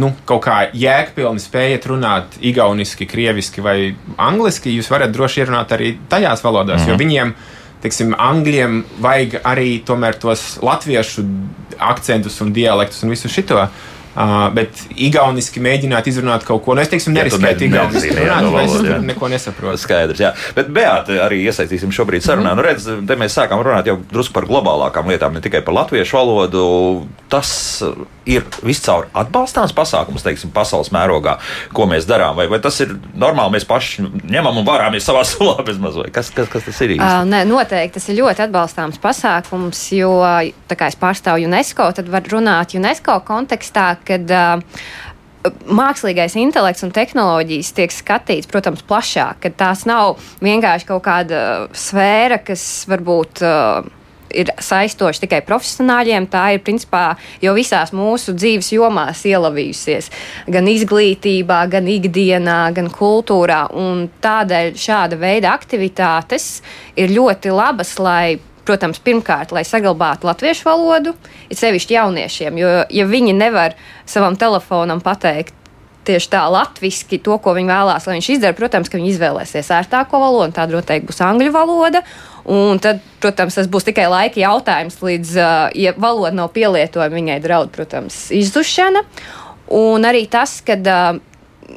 [0.00, 3.76] nu, kaut kā jēgpilni spējat runāt igauniski, krieviski vai
[4.20, 6.90] angliski, jūs varat droši ierunāt arī tajās valodās, mm -hmm.
[6.90, 7.02] jo Mhm.
[7.04, 7.34] viņiem,
[7.82, 11.24] teiksim, angļiem vajag arī tomēr tos latviešu
[11.82, 13.66] akcentus un dialektus un visu šito.
[14.12, 18.44] Uh, bet igauniski mēģināt izrunāt kaut ko, nu, es teiksim, Ja tu neriskēt ne- runāt,
[18.44, 18.98] to jo es jā.
[19.08, 19.80] neko nesaprotu.
[19.80, 20.34] Skaidrs, jā.
[20.52, 22.52] Bet, Beata, arī iesaistīsim šobrīd sarunā.
[22.52, 26.18] Nu, redz, te mēs sākām runāt jau drusku par globālākām lietām, ne tikai par latviešu
[26.18, 26.66] valodu.
[27.32, 27.80] Tas
[28.28, 31.36] ir viscaur atbalstāms pasākums, teiksim, pasaules mērogā,
[31.74, 32.36] ko mēs darām.
[32.38, 36.12] Vai, vai tas ir normāli, mēs paši ņemam un varāmies savā sulā bez mazliet?
[36.14, 37.06] Kas, kas, kas tas ir īsti?
[37.06, 40.12] Uh, nē, noteikti tas ir ļoti atbalstāms pasākums, jo,
[40.70, 44.84] tā kā es pārstāvu UNESCO, tad var runāt UNESCO kontekstā, kad uh,
[45.66, 51.42] mākslīgais intelekts un tehnoloģijas tiek skatīts, protams, plašāk, ka tās nav vienkārši kaut kāda
[51.74, 53.42] sfēra, kas varbūt.
[53.42, 53.98] Uh,
[54.34, 56.28] ir saistoši tikai profesionāļiem.
[56.32, 57.04] Tā ir principā
[57.42, 60.10] jau visās mūsu dzīves jomās ielavījusies.
[60.52, 63.64] Gan izglītībā, gan ikdienā, gan kultūrā.
[63.78, 66.62] Un tādēļ šāda veida aktivitātes
[66.96, 71.16] ir ļoti labas, lai protams, pirmkārt, lai saglabātu latviešu valodu,
[71.50, 72.60] ir sevišķi jauniešiem.
[72.60, 73.74] Jo, ja viņi nevar
[74.06, 75.56] savam telefonam pateikt
[76.06, 80.20] tieši tā latviešu to, ko viņi vēlās, lai viņš izdara, protams, ka viņi izvēlēsies ērtāko
[80.22, 82.02] valodu, un tāda noteikti būs angļu valoda.
[82.52, 87.36] Un tad, protams, tas būs tikai laika jautājums, līdz, uh, ja valoda nav pielietojama, viņai
[87.44, 89.04] draud, protams, izzušana.
[89.78, 91.20] Un arī tas, ka uh,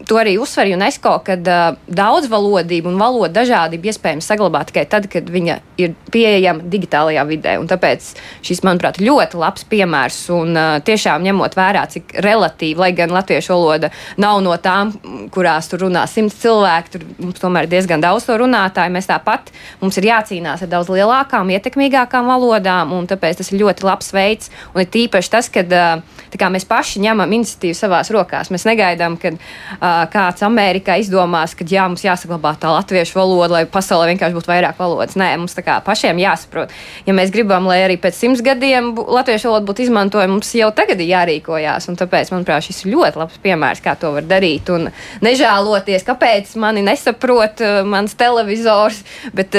[0.07, 5.29] to arī uzsver UNESCO, ka uh, daudzvalodība un valoda dažādība iespējams saglabāt tikai tad, kad
[5.31, 7.55] viņa ir pieejama digitālajā vidē.
[7.61, 8.11] Un tāpēc
[8.45, 10.19] šis, manuprāt, ļoti labs piemērs.
[10.35, 14.93] Un uh, tiešām ņemot vērā, cik relatīvi, lai gan latviešu valoda nav no tām,
[15.33, 18.93] kurās tur runā simts cilvēku, tur mums tomēr ir diezgan daudz to runātāju.
[18.95, 23.87] Mēs tāpat mums ir jācīnās ar daudz lielākām, ietekmīgākām valodām, un tāpēc tas ir ļoti
[23.87, 24.51] labs veids.
[24.73, 28.51] Un ir tīpaši tas, ka uh, mēs paši ņemam iniciatīvu savās rokās.
[28.53, 33.63] Mēs negaidām, kad uh, kāds Amerikā izdomās, ka jā, mums jāsaglabā tā latviešu valoda, lai
[33.69, 35.17] pasaulē vienkārši būtu vairāk valodas.
[35.19, 36.73] Nē, mums tā kā pašiem jāsaprot.
[37.07, 41.01] Ja mēs gribam, lai arī pēc simts gadiem latviešu valoda būtu izmantojama, mums jau tagad
[41.03, 41.89] ir jārīkojās.
[41.91, 44.71] Un tāpēc, manuprāt, šis ir ļoti labs piemērs, kā to var darīt.
[44.75, 44.89] Un
[45.25, 49.03] nežēloties, kāpēc mani nesaprot mans televizors,
[49.35, 49.55] bet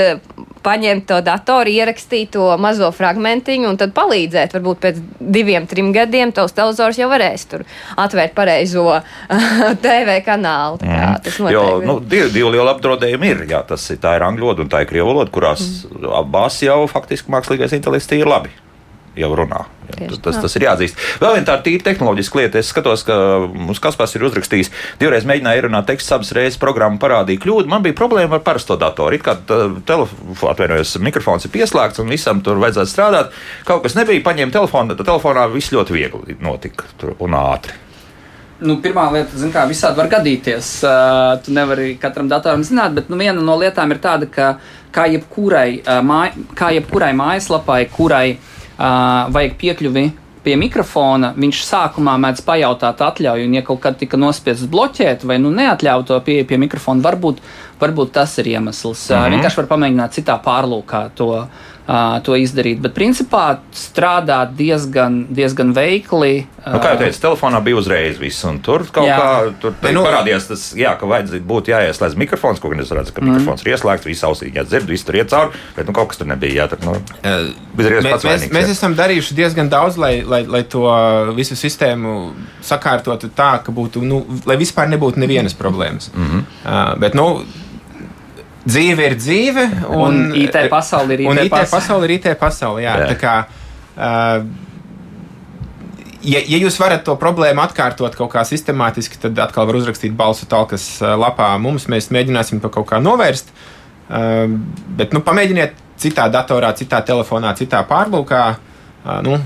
[0.67, 4.57] paņemt to datoru, ierakstīt to mazo fragmentiņu un tad palīdzēt.
[4.57, 7.62] Varbūt pēc diviem, trim gadiem tavs televizors jau varēs tur
[8.03, 8.99] atvērt pareizo
[9.85, 10.79] TV kanālu.
[10.83, 11.53] Tā kā Tas Mhm.
[11.53, 13.47] Jo nu, divi, divi lieli apdraudējumi ir.
[13.51, 16.05] Jā, tas ir, tā ir angļu valoda un tā ir krievu valoda, kurās Mhm.
[16.23, 18.51] abās jau faktiski mākslīgais intelekts ir labi.
[19.16, 19.64] Jau runā.
[19.97, 20.97] Jā, tas, tas ir jāatzīst.
[21.23, 22.59] Vēl viena tāda tīra tehnoloģiska lieta.
[22.59, 23.14] Es skatos, ka
[23.49, 24.69] mums Kaspars ir uzrakstījis,
[25.01, 27.66] divreiz mēģināja ierunāt tekstu, abas reizes programma parādīja kļūdu.
[27.66, 29.14] Man bija problēma ar parasto datoru.
[29.14, 29.38] It kā
[29.87, 33.33] telefons, mikrofons ir pieslēgts un visam tur vajadzētu strādāt.
[33.64, 37.73] Kaut kas nebija, paņēma telefonu, tad telefonā viss ļoti viegli notika tur un ātri.
[38.61, 40.69] Nu, pirmā lieta, zin, kā visādi var gadīties.
[40.87, 44.55] Uh, tu nevari katram datoram zināt, bet nu, viena no lietām ir tāda, ka
[44.95, 50.07] kā jebkurai, uh, māj, kā jebkurai mājaslapai, kurai uh, vajag piekļuvi
[50.47, 55.40] pie mikrofona, viņš sākumā mēdz pajautāt atļauju, un ja kaut kad tika nospiests bloķēt vai
[55.42, 57.42] nu neatļaut to pieeju pie mikrofona, varbūt,
[57.81, 59.09] varbūt tas ir iemesls.
[59.11, 59.35] Mm -hmm.
[59.37, 61.33] vienkārši var pamēģināt citā pārlūkā to.
[61.87, 66.40] Uh, to izdarīt, bet principā strādā diezgan, diezgan veikli.
[66.64, 69.18] Nu, kā jau teicu, telefonā bija uzreiz viss, un tur kaut Jā.
[69.20, 69.29] kā
[69.62, 73.22] tur nu, parādījās tas, jā, ka vajadzētu būt jāieslēdz mikrofons, ko gan es redzu, ka
[73.22, 73.31] mm.
[73.31, 76.27] mikrofons ir ieslēgts, viss ausīgi jādzird, viss tur iet cauri, bet nu, kaut kas tur
[76.27, 76.64] nebija.
[76.64, 76.96] Jā, tad, nu,
[77.77, 80.83] Bezreiz Mēs, mēs, vainīgs, mēs esam darījuši diezgan daudz, lai, lai, lai to
[81.38, 82.16] visu sistēmu
[82.66, 86.11] sakārtotu tā, ka būtu, nu, lai vispār nebūtu nevienas problēmas.
[86.11, 86.38] Mm Mhm.
[86.38, 86.92] -hmm.
[86.92, 87.44] uh, bet, nu,
[88.66, 91.70] dzīve ir dzīve, un, Un IT pasaule ir IT un IT pasaule.
[91.76, 92.83] pasaule ir IT pasaule.
[92.83, 93.09] Jā, Jā.
[93.12, 93.35] Tā kā,
[93.96, 94.44] uh,
[96.26, 100.48] ja, ja jūs varat to problēmu atkārtot kaut kā sistemātiski, tad atkal var uzrakstīt balsu
[100.50, 101.52] talkas uh, lapā.
[101.62, 103.52] Mums mēs mēģināsim to kaut kā novērst.
[104.07, 104.46] Uh,
[104.98, 108.42] bet nu, pamēģiniet citā datorā, citā telefonā, citā pārlūkā.
[109.07, 109.38] Uh, nu,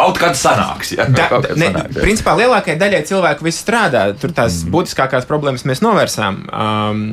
[0.00, 0.94] Kaut kad sanāks.
[0.96, 2.04] Jā, da, kaut kad ne, sanāks, jā.
[2.04, 4.06] principā lielākajai daļai cilvēku viss strādā.
[4.20, 4.72] Tur tās mm.
[4.74, 6.40] būtiskākās problēmas mēs novērsām.
[6.50, 7.04] Um,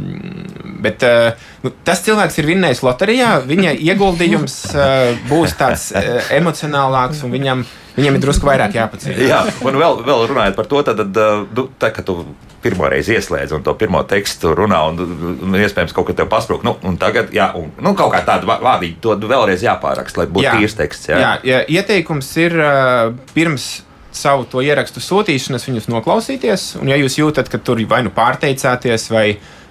[0.84, 3.34] bet uh, nu, tas cilvēks ir vinnējis loterijā.
[3.48, 7.64] Viņa ieguldījums uh, būs tāds uh, emocionālāks un viņam,
[8.00, 9.24] viņam ir drusku vairāk jāpacīnās.
[9.28, 12.22] Jā, un vēl, vēl runājot par to, tad, tad nu, tā, kad tu
[12.64, 16.64] pirmo reizi ieslēdz un to pirmo tekstu runā, un, un iespējams kaut kas tev pasprūk,
[16.68, 20.30] nu, un tagad, jā, un, nu, kaut kā tādu vā- vārdiņu to vēlreiz jāpāraksta, lai
[20.32, 21.12] būtu tīrs teksts.
[21.14, 23.70] Jā, jā, jā ieteikums ir uh, pirms
[24.18, 26.68] savu to ierakstu sūtīšanas, viņus noklausīties.
[26.82, 29.28] Un, ja jūs jūtat, ka tur vai nu pārteicāties, vai,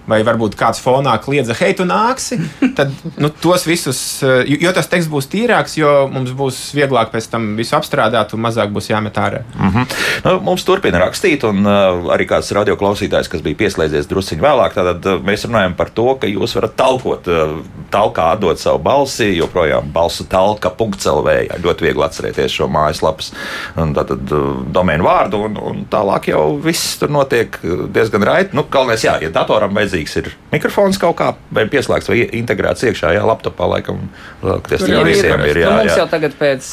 [0.06, 2.38] vai varbūt kāds fonā kliedza, hei, tu nāksi,
[2.78, 7.28] tad nu, tos visus, uh, jo tas teksts būs tīrāks, jo mums būs vieglāk pēc
[7.32, 9.42] tam visu apstrādāt un mazāk būs jāmet ārā.
[9.56, 9.96] Mm -hmm.
[10.24, 15.06] nu, mums turpina rakstīt, un uh, arī kāds radioklausītājs, kas bija pieslēdzies drusciņā vēlāk, tad
[15.06, 17.58] uh, mēs runājam par to, ka jūs varat talkot, uh,
[17.90, 21.36] talkā atdot savu balsi, joprojām balsu talka.lv.
[21.62, 23.32] Ļoti viegli atcerēties šo mājaslapas
[23.74, 24.30] tātad
[24.72, 27.58] domēnu vārdu, un, un tālāk jau viss tur notiek
[27.94, 28.56] diezgan raiti.
[28.56, 33.12] Nu, galvenais, jā, ja datoram vajadzīgs ir mikrofons kaut kā, vai pieslēgts vai integrēts iekšā,
[33.16, 33.98] jā, laptopā laikam,
[34.68, 35.10] tas jau jau ir.
[35.10, 35.60] visiem ir.
[35.62, 35.98] Jā, nu, mums jā.
[36.00, 36.68] jau tagad pēc,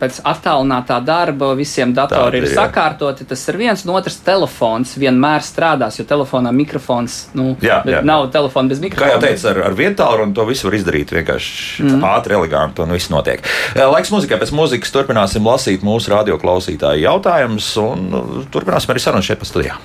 [0.00, 2.54] pēc attālinātā darba visiem datori ir jā.
[2.60, 3.26] sakārtoti.
[3.28, 8.02] Tas ir viens, un otrs telefons vienmēr strādās, jo telefonā mikrofons, nu, Jā, jā.
[8.06, 9.12] nav telefona bez Kā mikrofona.
[9.16, 12.08] jau teicu, ar, ar vietālu un to visu var izdarīt vienkārši mm.
[12.14, 13.44] ātri, eleganti un viss notiek.
[13.76, 19.40] Laiks mūzikai pēc mūzikas turpināsim lasīt mūsu radioklausītāju jautājumus un uh, turpināsim arī sarunu šeit
[19.42, 19.78] pa studijā.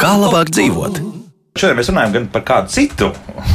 [0.00, 1.13] Kā labāk dzīvot?
[1.54, 3.12] Šodien mēs runājam gan par kādu citu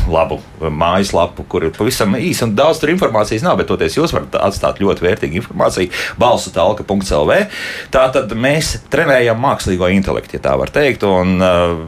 [0.07, 0.37] labu
[0.71, 4.77] mājaslapu, kur ir pavisam īsi un daudz tur informācijas nav, bet toties jūs varat atstāt
[4.79, 5.91] ļoti vērtīgu informāciju.
[6.15, 7.35] Balsu talka.clv.
[7.91, 11.03] Tā tad mēs trenējam mākslīgo intelektu, ja tā var teikt.
[11.03, 11.81] Un uh,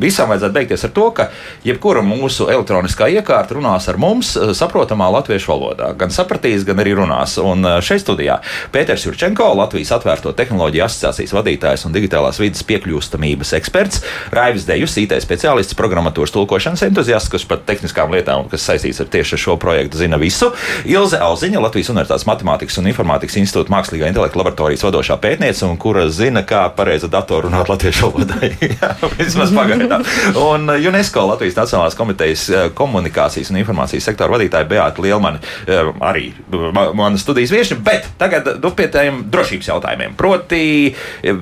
[0.00, 1.28] visam vajadzētu beigties ar to, ka
[1.68, 5.92] jebkura mūsu elektroniskā iekārta runās ar mums uh, saprotamā latviešu valodā.
[6.00, 7.36] Gan sapratīs, gan arī runās.
[7.44, 8.38] Un uh, šeit studijā
[8.72, 14.00] Pēters Jurčenko, Latvijas atvērto tehnoloģiju asociācijas vadītājs un digitālās vidas piekļūstamības eksperts,
[14.32, 19.38] Raivis Dejus, IT speciālists, programmatūras tulkošanas entuziasts, kas par tehniskām lietām, kas saistīts ar tieši
[19.42, 20.52] šo projektu, zina visu.
[20.86, 26.06] Ilze Auziņa, Latvijas Universitātes Matemātikas un Informātikas institūta mākslīgā intelekta laboratorijas vadošā pētniece, un kura
[26.14, 28.52] zina, kā pareizi datoru runāt latviešu valodā.
[29.18, 30.06] Vismaz pagaidām.
[30.38, 36.28] Un UNESCO Latvijas Nacionālās komitejas uh, komunikācijas un informācijas sektora vadītāja Beata Lielmani uh, arī
[36.52, 40.14] ma- mana studijas viesi, bet tagad nu, pie tiem drošības jautājumiem.
[40.18, 40.62] Proti,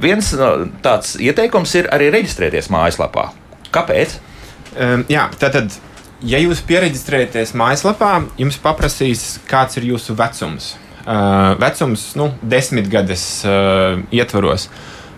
[0.01, 0.33] viens
[0.81, 3.29] tāds ieteikums ir arī reģistrēties mājaslapā.
[3.75, 4.19] Kāpēc?
[4.71, 5.75] Um, jā, tātad,
[6.27, 10.75] ja jūs pieregistrējaties mājaslapā, jums paprasīs, kāds ir jūsu vecums.
[11.01, 14.69] Uh, vecums, nu, desmitgades uh, ietvaros.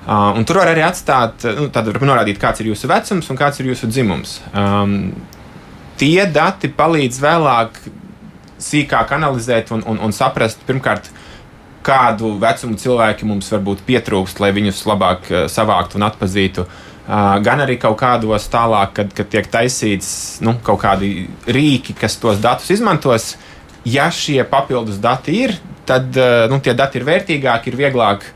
[0.03, 3.39] Uh, un tur var arī atstāt, nu, tad var norādīt, kāds ir jūsu vecums un
[3.39, 4.39] kāds ir jūsu dzimums.
[4.57, 5.13] Um,
[6.01, 7.83] tie dati palīdz vēlāk
[8.63, 11.11] sīkāk analizēt un, un, un saprast, pirmkārt,
[11.83, 16.63] kādu vecumu cilvēki mums varbūt pietrūkst, lai viņus labāk savāktu un atpazītu.
[16.63, 22.17] Uh, gan arī kaut kādos tālāk, kad, kad tiek taisīts nu, kaut kādi rīki, kas
[22.23, 23.35] tos datus izmantos.
[23.83, 25.57] Ja šie papildus dati ir,
[25.89, 28.29] tad uh, nu, tie dati ir vērtīgāki, ir vieglāk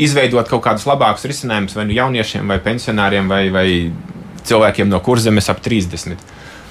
[0.00, 3.66] izveidot kaut kādus labākus risinājumus vai nu jauniešiem, vai pensionāriem, vai, vai
[4.46, 6.20] cilvēkiem no kurzemes ap 30.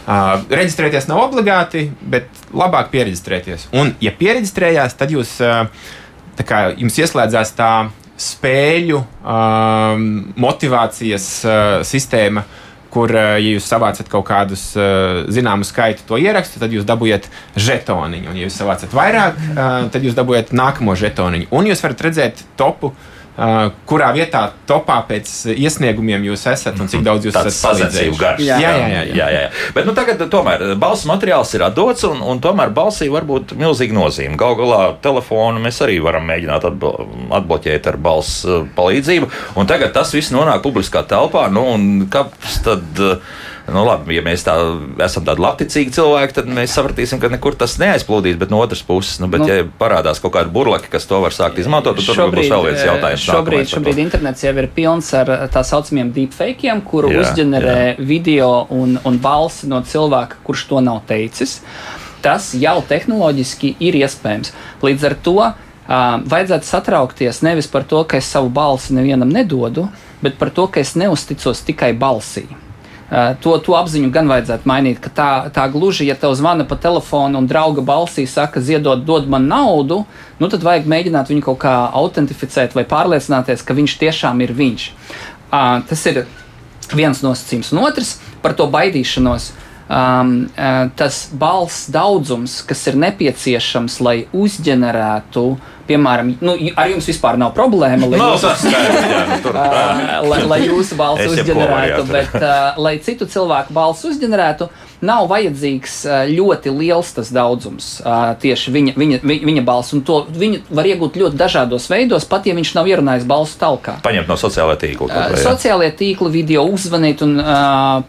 [0.05, 3.71] Uh, reģistrēties nav obligāti, bet labāk pieregistrēties.
[3.73, 5.65] Un, ja pieregistrējās, tad jūs, uh,
[6.45, 7.71] kā jums ieslēdzās tā
[8.21, 10.05] spēļu um,
[10.39, 12.45] motivācijas uh, sistēma,
[12.93, 17.27] kur, uh, ja jūs savācat kaut kādus uh, zināmu skaitu to ierakstu, tad jūs dabūjat
[17.59, 18.31] žetoniņu.
[18.31, 21.51] Un, ja jūs savācat vairāk, uh, tad jūs dabūjat nākamo žetoniņu.
[21.55, 22.93] Un jūs varat redzēt topu.
[22.95, 28.43] Uh, kurā vietā topā pēc iesniegumiem jūs esat un cik daudz jūs Tāds esat garš.
[28.45, 28.85] Jā, jā, jā.
[28.87, 29.01] jā.
[29.09, 29.49] jā, jā, jā.
[29.75, 33.97] Bet nu, tagad, tomēr, balss materiāls ir atdots, un, un tomēr balsī var būt milzīga
[33.97, 34.39] nozīme.
[34.39, 36.93] Galu galā telefonu mēs arī varam mēģināt atblo
[37.35, 39.31] atbloķēt ar balss uh, palīdzību.
[39.59, 41.49] Un tagad tas viss nonāk publiskā telpā.
[41.51, 43.03] Nu, un kāpēc tad?
[43.03, 44.53] uh, Nu, labi, ja mēs tā,
[45.01, 48.37] esam tādi labticīgi cilvēki, tad mēs sapratīsim, ka nekur tas neaizplūdīs.
[48.37, 51.33] Bet no otras puses, nu, bet, nu, ja parādās kaut kāda burlaka, kas to var
[51.33, 53.23] sākt izmantot, tad tur būs vēl viens eh, jautājums.
[53.25, 57.95] Šobrīd, šobrīd internets jau ir pilns ar eh, tā saucamiem deepfakiem, kuru jā, uzģenerē jā.
[58.05, 61.57] video un, un balsi no cilvēka, kurš to nav teicis.
[62.25, 64.53] Tas jau tehnoloģiski ir iespējams.
[64.85, 65.55] Līdz ar to uh,
[66.25, 69.87] vajadzētu satraukties nevis par to, ka es savu balsi nevienam nedodu,
[70.25, 72.47] bet par to, ka es neusticos tikai balsī.
[73.05, 77.45] To, to apziņu gan vajadzētu mainīt, tā, tā gluži, ja tev zvana pa telefonu un
[77.45, 79.99] drauga balsī saka, ziedot, dod man naudu,
[80.41, 84.87] nu tad vajag mēģināt viņu kaut kā autentificēt vai pārliecināties, ka viņš tiešām ir viņš.
[85.51, 86.23] Tas ir
[86.97, 89.51] viens nosacījums, un otrs par to baidīšanos.
[89.85, 95.43] Um, uh, tas balss daudzums, kas ir nepieciešams, lai uzģenerētu,
[95.85, 98.09] piemēram, nu, ar jums vispār nav problēma.
[98.09, 99.37] lai jā, nu.
[99.51, 104.71] Uh, lai, lai jūsu balss uzģenerētu, bet uh, lai citu cilvēku balss uzģenerētu,
[105.05, 105.97] nav vajadzīgs
[106.31, 107.89] ļoti liels tas daudzums.
[108.41, 112.55] Tieši viņa, viņa, viņa, balss, un to viņu var iegūt ļoti dažādos veidos, pat ja
[112.57, 113.99] viņš nav ierunājis balsu talkā.
[114.05, 115.09] Paņemt no sociālajā tīkla.
[115.09, 115.43] kaut vai, jā.
[115.45, 117.37] Sociālajie tīkli, video uzzvanīt un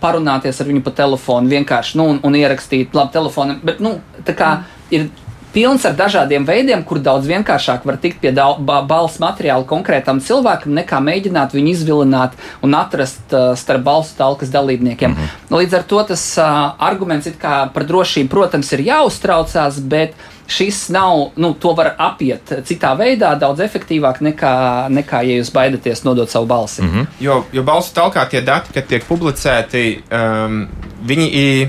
[0.01, 3.59] parunāties ar viņu pa telefonu, vienkārši nu, un, un ierakstīt, labi, telefonu.
[3.67, 4.53] Bet, nu, tā kā
[4.95, 5.09] ir
[5.57, 10.77] pilns ar dažādiem veidiem, kur daudz vienkāršāk var tikt pie ba- balss materiāla konkrētam cilvēkam,
[10.83, 15.11] nekā mēģināt viņu izvilināt un atrast uh, starp balsu talkas dalībniekiem.
[15.11, 15.59] Mm -hmm.
[15.59, 20.15] Līdz ar to tas uh, arguments it kā par drošību, protams, ir jāuztraucās, bet
[20.47, 24.53] šis nav, nu, to var apiet citā veidā, daudz efektīvāk nekā,
[24.89, 26.83] nekā ja jūs baidaties nodot savu balsi.
[26.83, 27.07] Mm -hmm.
[27.21, 30.69] Jo, jo balsu talkā tie dati, kad tiek publicēti, um,
[31.07, 31.69] viņi ir.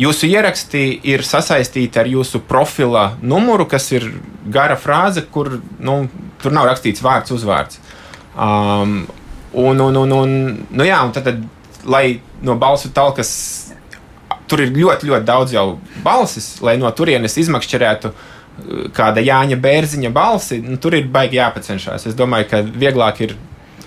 [0.00, 4.08] Jūsu ieraksti ir sasaistīti ar jūsu profila numuru, kas ir
[4.50, 6.00] gara frāze, kur nu,
[6.42, 7.78] tur nav rakstīts vārds, uzvārds.
[8.34, 9.04] Um,
[9.52, 10.32] un, un, un, un,
[10.74, 11.44] nu jā, un tad, tad,
[11.86, 13.30] lai no balsu talkas
[14.50, 15.66] tur ir ļoti, ļoti daudz jau
[16.02, 18.24] balsis, lai no turienes izmakšķerētu uh,
[18.94, 22.06] kāda Jāņa Bērziņa balsi, nu, tur ir baigi jāpacenšās.
[22.10, 23.36] Es domāju, ka vieglāk ir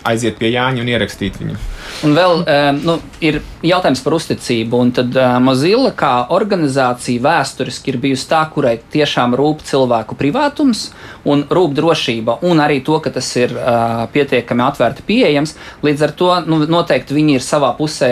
[0.07, 1.57] aiziet pie Jāņa un ierakstīt viņu.
[2.05, 4.81] Un vēl um, nu, ir jautājums par uzticību.
[4.83, 10.89] Un tad uh, Mozilla kā organizācija vēsturiski ir bijusi tā, kurai tiešām rūp cilvēku privātums
[11.27, 15.55] un rūp drošība, un arī to, ka tas ir uh, pietiekami atvērti pieejams.
[15.85, 18.11] Līdz ar to nu, noteikti viņi ir savā pusē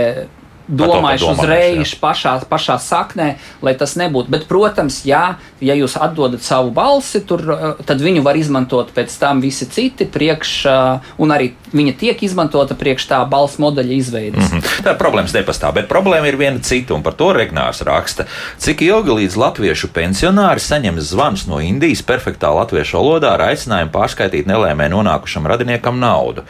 [0.67, 4.31] domājuši uzreiz pašā, pašā saknē, lai tas nebūtu.
[4.33, 9.13] Bet, protams, jā, ja jūs atdodat savu balsi, tur, eh, tad viņu var izmantot pēc
[9.19, 14.51] tam visi citi priekš, eh, un arī viņa tiek izmantota priekš tā balss modeļa izveides.
[14.51, 14.83] Mm -hmm.
[14.83, 18.25] Tā problēmas nepastāv, bet problēma ir viena cita, un par to Regnārs raksta.
[18.57, 24.45] Cik ilgi līdz latviešu pensionāri saņem zvanus no Indijas perfektā latviešu valodā ar aicinājumu pārskaitīt
[24.45, 26.41] nelēmē nonākušam radiniekam naudu?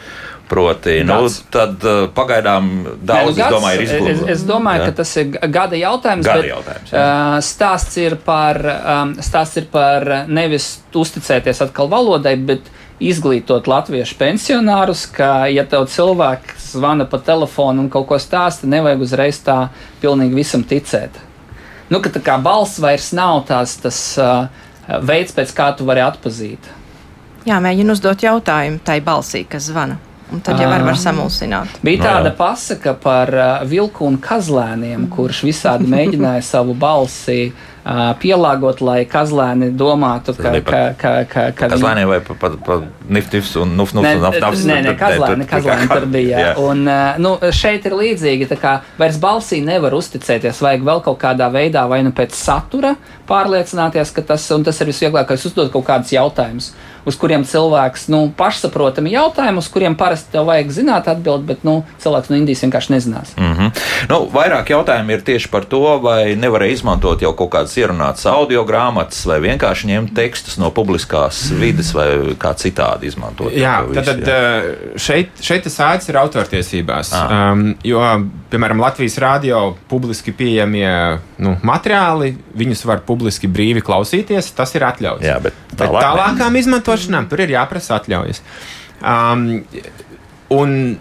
[0.46, 1.40] Proti, nu, Gads.
[1.50, 2.68] tad uh, pagaidām
[3.02, 4.20] daudz, Nē, es nu, domāju, ir gads, izglītots.
[4.22, 6.28] Es, es domāju, ka tas ir gada jautājums.
[6.28, 7.02] Gada bet, jautājums, jā.
[7.02, 12.70] uh, stāsts, ir par, um, stāsts ir par nevis uzticēties atkal valodai, bet
[13.02, 19.02] izglītot latviešu pensionārus, ka, ja tev cilvēks zvana pa telefonu un kaut ko stāsta, nevajag
[19.02, 19.58] uzreiz tā
[20.00, 21.18] pilnīgi visam ticēt.
[21.90, 24.46] Nu, ka tā kā balss vairs nav tās, tas uh,
[25.02, 26.70] veids, pēc kā tu vari atpazīt.
[27.46, 30.00] Jā, mēģinu uzdot jautājumu tai balsī, kas zvana.
[30.34, 31.76] Un tad jau var, var samulsināt.
[31.86, 38.10] Bija Nu, tāda pasaka par uh, vilku un kazlēniem, kurš visādi mēģināja savu balsi uh,
[38.18, 42.80] pielāgot, lai kazlēni domātu, ka, ka, par- ka, ka, ka lēniem vai pa, pa, pa
[43.06, 44.64] niftifs un nuf, nuf, Nē, un naf, nafs?
[44.66, 46.32] nē, nē, kazlēni, tur- kazlēni tur bija.
[46.42, 46.48] Jā.
[46.48, 46.56] Jā.
[46.72, 48.50] Un, uh, nu, šeit ir līdzīgi.
[48.50, 50.58] tā kā Vairs balsī nevar uzticēties.
[50.66, 52.96] Vajag vēl kaut kādā veidā, vai nu pēc satura
[53.30, 56.72] pārliecināties, ka tas, un tas ir visvieglākais, uzdot kaut kādus jautājumus,
[57.06, 61.78] uz kuriem cilvēks, nu, pašsaprotami jautājumi, uz kuriem parasti tev vajag zināt atbild, bet, nu,
[62.02, 63.34] cilvēks no Indijas vienkārši nezinās.
[63.38, 63.82] Mm -hmm.
[64.10, 68.64] nu, vairāk jautājumu ir tieši par to, vai nevarēja izmantot jau kaut kādas ierunātas audio
[68.64, 73.52] grāmatas, vai vienkārši ņemt tekstus no publiskās vides, vai kā citādi izmantot.
[73.52, 77.12] Jā, to tad, visu, tad uh, šeit, šeit tas ātrums ir autortiesībās.
[77.14, 77.52] Ah.
[77.52, 78.02] Um, jo,
[78.50, 85.24] piemēram, Latvijas rādio publiski pieejamie nu, materiāli, viņus var publiski brīvi klausīties, tas ir atļauts.
[85.24, 86.08] Jā, bet Bet tālāk ne.
[86.08, 86.56] tālākām
[86.96, 88.42] izmantošanām tur ir jāprasa atļaujas.
[89.00, 89.64] Um,
[90.50, 90.98] un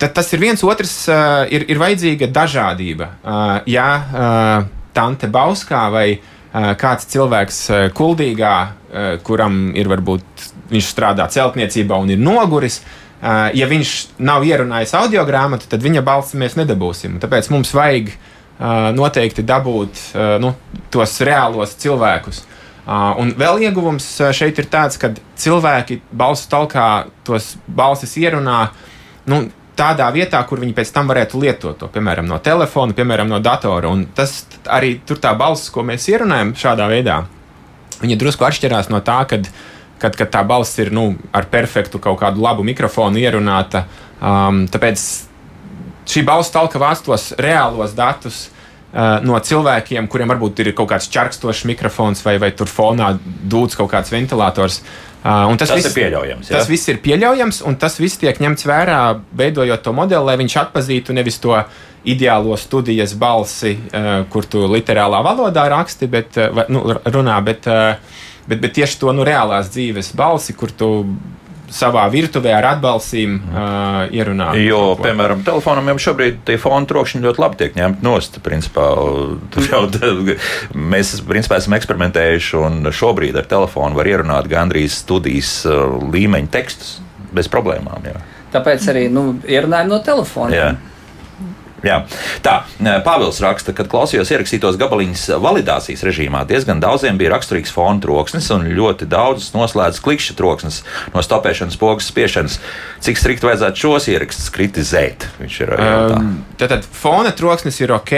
[0.00, 3.10] tad tas ir viens otrs, uh, ir, ir vajadzīga dažādība.
[3.22, 10.48] Uh, ja uh, Tante Bauskā vai uh, kāds cilvēks uh, Kuldīgā, uh, kuram ir varbūt
[10.70, 12.80] viņš strādā celtniecībā un ir noguris.
[13.20, 17.20] Uh, ja viņš nav ierunājis audio grāmatu, tad viņa balsi mēs nedabūsim.
[17.20, 20.54] Tāpēc mums vajag uh, noteikti dabūt uh, nu,
[20.90, 22.46] tos reālos cilvēkus.
[22.90, 26.86] Uh, un vēl ieguvums uh, šeit ir tāds, ka cilvēki balsu talkā
[27.22, 28.64] tos balsis ierunā
[29.30, 29.44] nu,
[29.78, 33.92] tādā vietā, kur viņi pēc tam varētu lietot to, piemēram, no telefona, piemēram, no datora.
[33.94, 37.22] Un tas arī tur tā balss, ko mēs ierunājam šādā veidā,
[38.02, 39.46] viņa drusku atšķirās no tā, kad,
[40.02, 43.86] kad, kad tā balss ir nu, ar perfektu kaut kādu labu mikrofonu ierunāta.
[44.18, 45.06] Um, tāpēc
[46.10, 48.48] šī balss talka vāc tos reālos datus.
[48.48, 48.59] Uh,
[49.22, 53.92] no cilvēkiem, kuriem varbūt ir kaut kāds čakstošs mikrofons vai, vai tur fonā dūts kaut
[53.92, 54.80] kāds ventilators.
[55.20, 56.56] Uh, un Tas ir pieļaujams, jā?
[56.56, 59.00] Tas viss ir pieļaujams, un tas viss tiek ņemts vērā,
[59.36, 61.58] veidojot to modeli, lai viņš atpazītu nevis to
[62.08, 68.24] ideālo studijas balsi, uh, kur tu literālā valodā raksti, bet, uh, nu, runā, bet, uh,
[68.48, 70.90] bet, bet tieši to nu, reālās dzīves balsi, kur tu
[71.74, 74.50] savā virtuvē ar atbalstīm uh, ierunā.
[74.60, 78.40] Jo, kaut piemēram, telefonam jau šobrīd tie fona trokšņi ļoti labi tiek ņemti nost.
[78.44, 78.88] Principā,
[79.54, 79.82] tur jau,
[80.74, 86.98] mēs principā, esam eksperimentējuši, un šobrīd ar telefonu var ierunāt gandrīz studijas uh, līmeņa tekstus
[87.34, 88.10] bez problēmām.
[88.10, 88.20] Jā.
[88.50, 90.56] Tāpēc arī nu, ierunājam no telefona.
[91.86, 92.02] Jā.
[92.44, 92.54] Tā,
[93.04, 96.42] Pāvils raksta, ka klausījos ierakstītos gabaliņus validācijas režīmā.
[96.48, 100.82] Diezgan daudziem bija raksturīgs fona troksnis, un ļoti daudzus noslēdz klikšķa troksnis
[101.14, 102.58] no stopēšanas pogas spiešanas.
[103.04, 105.28] Cik strikt vajadzētu šos ierakstus kritizēt?
[105.40, 106.18] Viņš ir jautā.
[106.18, 108.12] Um, Tātad fona troksnis ir ok,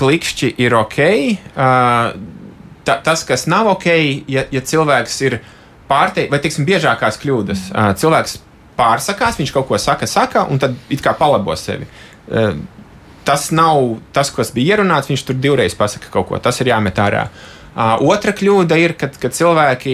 [0.00, 1.00] klikšķi ir ok.
[1.54, 2.12] Uh,
[2.84, 3.88] ta, tas, kas nav ok,
[4.30, 5.40] ja, ja cilvēks ir
[5.90, 7.70] pārsteigts, vai tiksim, biežākās kļūdas.
[7.70, 8.36] Uh, cilvēks
[8.80, 11.88] pārsakās, viņš kaut ko saka, saka, un tad it kā palabo sevi.
[12.28, 12.52] Uh,
[13.24, 16.38] tas nav tas, kas bija ierunāts, viņš tur divreiz pasaka kaut ko.
[16.42, 17.26] Tas ir jāmet ārā.
[17.70, 19.92] Uh, otra kļūda ir, kad, kad cilvēki,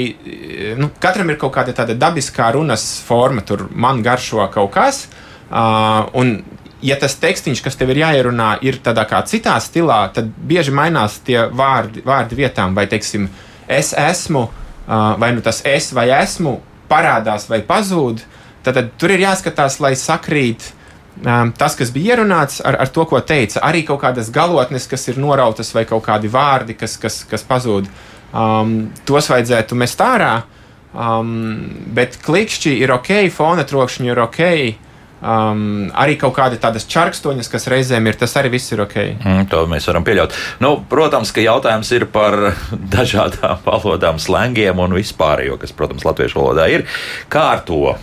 [0.80, 5.02] nu, katram ir kaut kāda tāda dabiskā runas forma, tur man garšo kaut kas.
[5.50, 6.38] Uh, un,
[6.80, 11.20] ja tas tekstīns, kas tev ir jāierunā, ir tādā kā citā stilā, tad bieži mainās
[11.26, 13.28] tie vārdi, vārdi vietām, vai teiksim,
[13.68, 16.56] es esmu, uh, vai nu tas es vai esmu
[16.88, 18.24] parādās vai pazūd.
[18.64, 20.75] Tad, tad tur ir jāskatās, lai sakrīt um,
[21.22, 23.62] tas, kas bija ierunāts, ar, ar to, ko teica.
[23.64, 27.88] Arī kaut kādas galotnes, kas ir norautas, vai kaut kādi vārdi, kas, kas, kas pazūd.
[28.36, 28.76] Um,
[29.08, 30.34] tos vajadzētu mest ārā.
[30.96, 34.42] Um, bet klikšķi ir ok, fona trokšņi ir ok.
[35.16, 38.96] Um, arī kaut kāda tādas čārkstoņas, kas reizēm ir, tas arī viss ir ok.
[39.16, 40.36] Mm, to mēs varam pieļaut.
[40.60, 42.36] Nu, protams, ka jautājums ir par
[42.96, 46.84] dažādām valodām, slēngiem un vispārējo, kas, protams, latviešu valodā ir.
[47.32, 47.96] Kā ar to?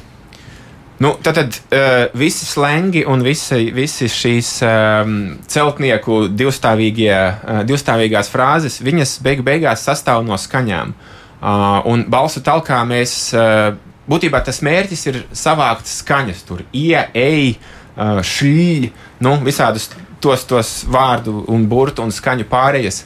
[0.98, 5.16] Nu, tad tad uh, visi slengi un visi, visi šīs um,
[5.50, 10.94] celtnieku uh, divstāvīgās frāzes, viņas beig beigās sastāv no skaņām.
[10.94, 13.74] Uh, un balsu talkā mēs, uh,
[14.08, 17.56] būtībā tas mērķis ir savākt skaņas, tur ie, ej,
[17.98, 18.94] uh, šī,
[19.26, 19.90] nu, visādus
[20.22, 23.04] tos, tos vārdu un burtu un skaņu pārējas.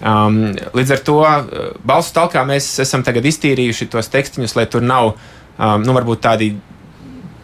[0.00, 1.20] Um, līdz ar to
[1.84, 5.14] balsu talkā mēs esam tagad iztīrījuši tos tekstiņus, lai tur nav,
[5.58, 6.54] um, nu, varbūt tādi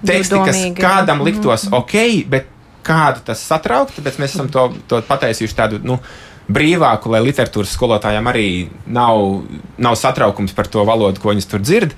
[0.08, 1.28] teksti, kas kādam jā.
[1.30, 1.96] liktos ok,
[2.30, 2.52] bet
[2.86, 5.82] kādu tas satrauktu, bet mēs esam to, to pataisījuši tādu.
[5.86, 6.00] Nu,
[6.46, 8.48] Brīvāku, lai literatūras skolotājiem arī
[8.86, 9.24] nav,
[9.82, 11.96] nav satraukums par to valodu, ko viņas tur dzird.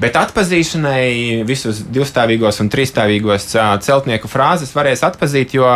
[0.00, 3.50] Bet atpazīšanai visus divstāvīgos un trīsstāvīgos
[3.84, 5.68] celtnieku frāzes varēs atpazīt, jo,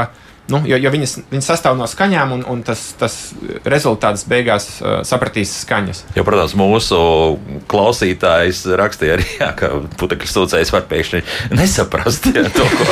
[0.53, 3.16] nu, jo, jo viņas, viņas sastāv no skaņām, un, un tas, tas
[3.68, 6.03] rezultāts beigās uh, sapratīs skaņas.
[6.16, 6.99] Jo, protams, mūsu
[7.70, 9.70] klausītājs rakstīja arī, jā, ka
[10.01, 11.22] putekļu sūcējs var pēkšņi
[11.57, 12.88] nesaprast jā, to, ko,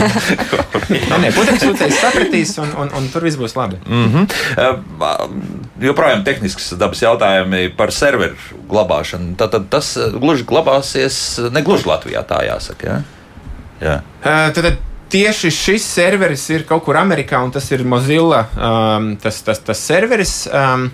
[0.52, 3.80] ko Nu, nē, putekļs sūcējs sapratīs, un, un, un tur viss būs labi.
[3.86, 5.52] Mm -hmm.
[5.82, 8.36] Joprojām tehnisks dabas jautājumi par serveru
[8.68, 9.36] glabāšanu.
[9.36, 11.18] Tad, tad tas gluži glabāsies
[11.52, 12.86] ne gluži Latvijā, tā jāsaka.
[12.86, 13.02] Ja?
[13.82, 13.96] Jā.
[14.22, 18.46] Uh, tad, tad tieši šis serveris ir kaut kur Amerikā, un tas ir Mozilla.
[18.56, 20.42] Um, tas, tas, tas serveris.
[20.48, 20.90] Um,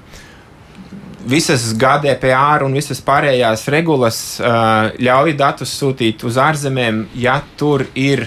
[1.29, 8.23] Visas GDPR un visas pārējās regulas uh, ļauj datus sūtīt uz ārzemēm, ja tur ir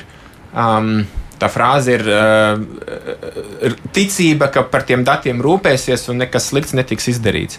[0.54, 1.00] um,
[1.42, 7.58] tā frāze, ir uh, ticība, ka par tiem datiem rūpēsies un nekas slikts netiks izdarīts.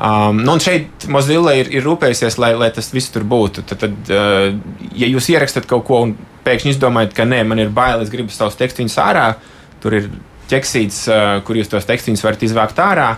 [0.00, 3.62] Um, nu, un šeit Mozilla ir, ir rūpējusies, lai, lai tas viss tur būtu.
[3.70, 4.48] Tad, tad uh,
[4.96, 8.32] ja jūs ierakstāt kaut ko un pēkšņi izdomājat, ka nē, man ir bail, es gribu
[8.34, 9.34] savus tekstus ārā,
[9.82, 10.10] tur ir
[10.50, 13.10] ķeksīts, uh, kur jūs tos tekstus varat izvākt ārā.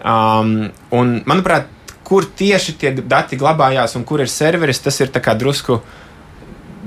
[0.00, 1.66] Um, un, manuprāt,
[2.06, 5.80] kur tieši tie dati glabājās un kur ir serveris, tas ir drusku,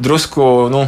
[0.03, 0.87] drusku nu,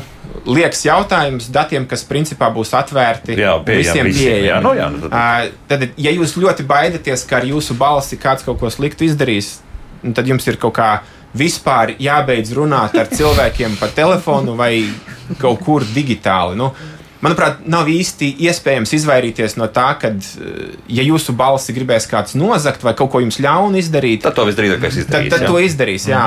[0.50, 4.64] liekas jautājums datiem, kas principā būs atvērti Jā, un pieejami visiem visiem, jā, pieejami.
[4.66, 8.44] nu jā, nu tad- Uh, tad, ja jūs ļoti baidaties, ka ar jūsu balsi kāds
[8.44, 9.60] kaut ko sliktu izdarīs,
[10.04, 11.02] nu, tad jums ir kaut kā
[11.38, 14.86] vispār jābeidz runāt ar cilvēkiem pa telefonu vai
[15.42, 16.58] kaut kur digitāli.
[16.60, 16.72] Nu,
[17.26, 20.12] manuprāt, nav īsti iespējams izvairīties no tā, ka,
[20.92, 25.00] ja jūsu balsi gribēs kāds nozagt vai kaut ko jums ļaunu izdarīt, Tad to visdrīzākais
[25.00, 25.34] tad, izdarīs.
[25.34, 25.52] tad jā.
[25.52, 26.08] to izdarīs.
[26.12, 26.26] Jā,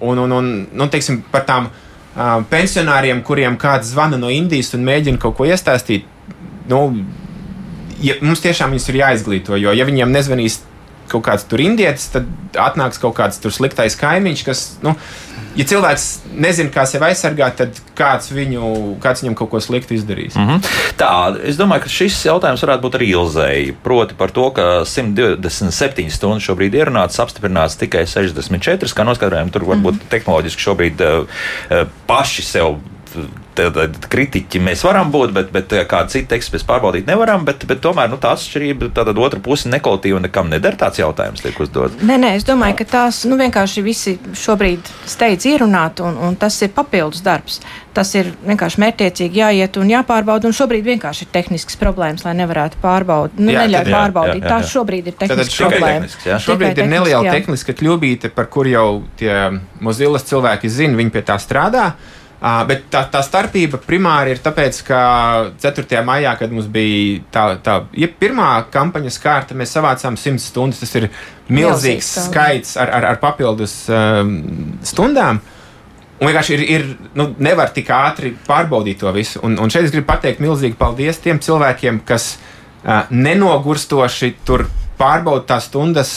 [0.00, 4.86] un, un, un nu, teiksim, par tām uh, pensionāriem, kuriem kāds zvana no Indijas un
[4.88, 6.08] mēģina kaut ko iestāstīt.
[6.70, 6.82] Nu,
[8.02, 10.60] ja, mums tiešām viņus ir jāizglīto, jo ja viņiem nezvanīs
[11.10, 14.94] kaut kāds tur indietis, tad atnāks kaut kāds tur sliktais kaimiņš, kas, nu,
[15.58, 16.06] ja cilvēks
[16.40, 18.70] nezina, kā sevi aizsargāt, tad kāds, viņu,
[19.02, 20.38] kāds viņam kaut ko sliktu izdarīs.
[20.38, 20.46] Mm.
[20.46, 20.94] Mhm.
[21.00, 21.10] Tā,
[21.46, 23.74] es domāju, ka šis jautājums varētu būt arī Ilzei.
[23.84, 28.90] Proti par to, ka 127 stundas šobrīd ir runāts, apstiprināts tikai 64.
[28.94, 31.44] Kā noskaidrojam, tur varbūt tehnoloģiski šobrīd uh,
[32.10, 32.80] paši sev.
[33.74, 37.44] Tad kritiķi mēs varam būt, bet, bet eh, kādu citu tekstu mēs pārbaudīt nevaram.
[37.46, 40.78] Bet, bet tomēr nu, tā atšķirība, tāda otra puse nekolitīva nekam neder.
[40.80, 42.00] Tāds jautājums tiek uzdots.
[42.06, 46.56] Nē, nē, es domāju, ka tās nu, vienkārši visi šobrīd steidz ierunāt, un, un tas
[46.64, 47.60] ir papildus darbs.
[47.90, 52.78] Tas ir vienkārši mērķiecīgi jāiet un jāpārbauda, un šobrīd vienkārši ir tehnisks problēmas, lai nevarētu
[52.82, 53.40] pārbaudīt.
[53.42, 54.38] Nu, Jā, neļauj tad- jā, pārbaudīt.
[54.38, 54.60] jā, jā, jā.
[54.62, 55.98] Tā šobrīd ir tehniska šobrīd problēma.
[55.98, 56.38] tehnisks, jā.
[56.46, 59.34] Šobrīd Tikai ir neliela tehniska kļūbīte, par kur jau tie
[59.82, 61.90] Mozilla cilvēki zina, viņi pie tā strādā.
[61.90, 65.00] Uh, bet tā, tā starpība primāri ir tāpēc, ka
[65.60, 66.00] 4.
[66.06, 70.80] maijā, kad mums bija tā, tā ja pirmā kampaņas kārta, mēs savācām 100 stundas.
[70.80, 71.10] Tas ir
[71.50, 74.38] milzīgs Milzīgs skaits ar, ar, ar papildus um,
[74.86, 75.42] stundām.
[76.20, 79.40] Un vienkārši ir, ir nu, nevar tik ātri pārbaudīt to visu.
[79.44, 84.64] Un, un šeit es gribu pateikt milzīgi paldies tiem cilvēkiem, kas uh, nenogurstoši tur
[85.00, 86.14] pārbauda tās stundas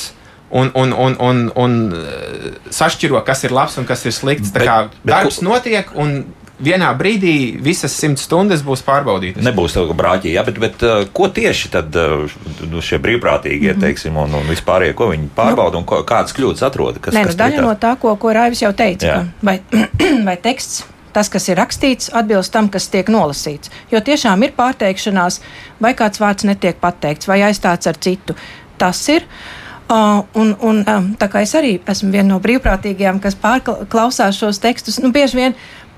[0.53, 4.53] un, un, un, un, un eh, sašķiro, kas ir labs un kas ir slikts.
[4.53, 6.23] Tā Bet- kā bet darbs ko- notiek, un
[6.63, 9.43] vienā brīdī visas simts stundas būs pārbaudītas.
[9.43, 12.29] Nebūs tā, ka brāķī, jā, bet, bet uh, ko tieši tad uh,
[12.69, 17.01] nu, šie brīvprātīgie, teiksim, un, un vispārējie, ko viņi pārbauda un ko, kādas kļūdas atrod?
[17.03, 17.65] Kas, Nē, nu, kas daļa tā?
[17.65, 19.17] no tā, ko, ko Raivis jau teica, Jā.
[19.25, 19.57] ka vai,
[20.29, 20.85] vai teksts,
[21.17, 23.73] tas, kas ir rakstīts, atbilst tam, kas tiek nolasīts.
[23.91, 25.41] Jo tiešām ir pārteikšanās,
[25.83, 28.37] vai kāds vārds netiek pateikts, vai aizstāts ar citu.
[28.81, 29.25] Tas ir.
[29.25, 29.62] Uh,
[29.93, 30.81] un, un,
[31.19, 35.57] tā kā es arī esmu viena no brīvprātīgajām, kas pārklausās šos tekstus, nu, bieži vien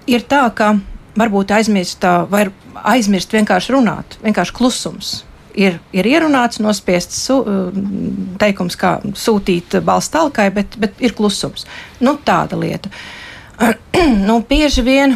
[0.10, 0.74] ir tā, ka
[1.16, 2.48] varbūt aizmirst, uh, vai
[2.96, 5.14] aizmirst vienkārši runāt, vienkārši klusums
[5.56, 7.70] ir, ir ierunāts, nospiests su, uh,
[8.42, 11.66] teikums, kā sūtīt balss talkai, bet, bet ir klusums.
[12.04, 12.92] Nu, tāda lieta.
[14.28, 15.16] nu, bieži vien,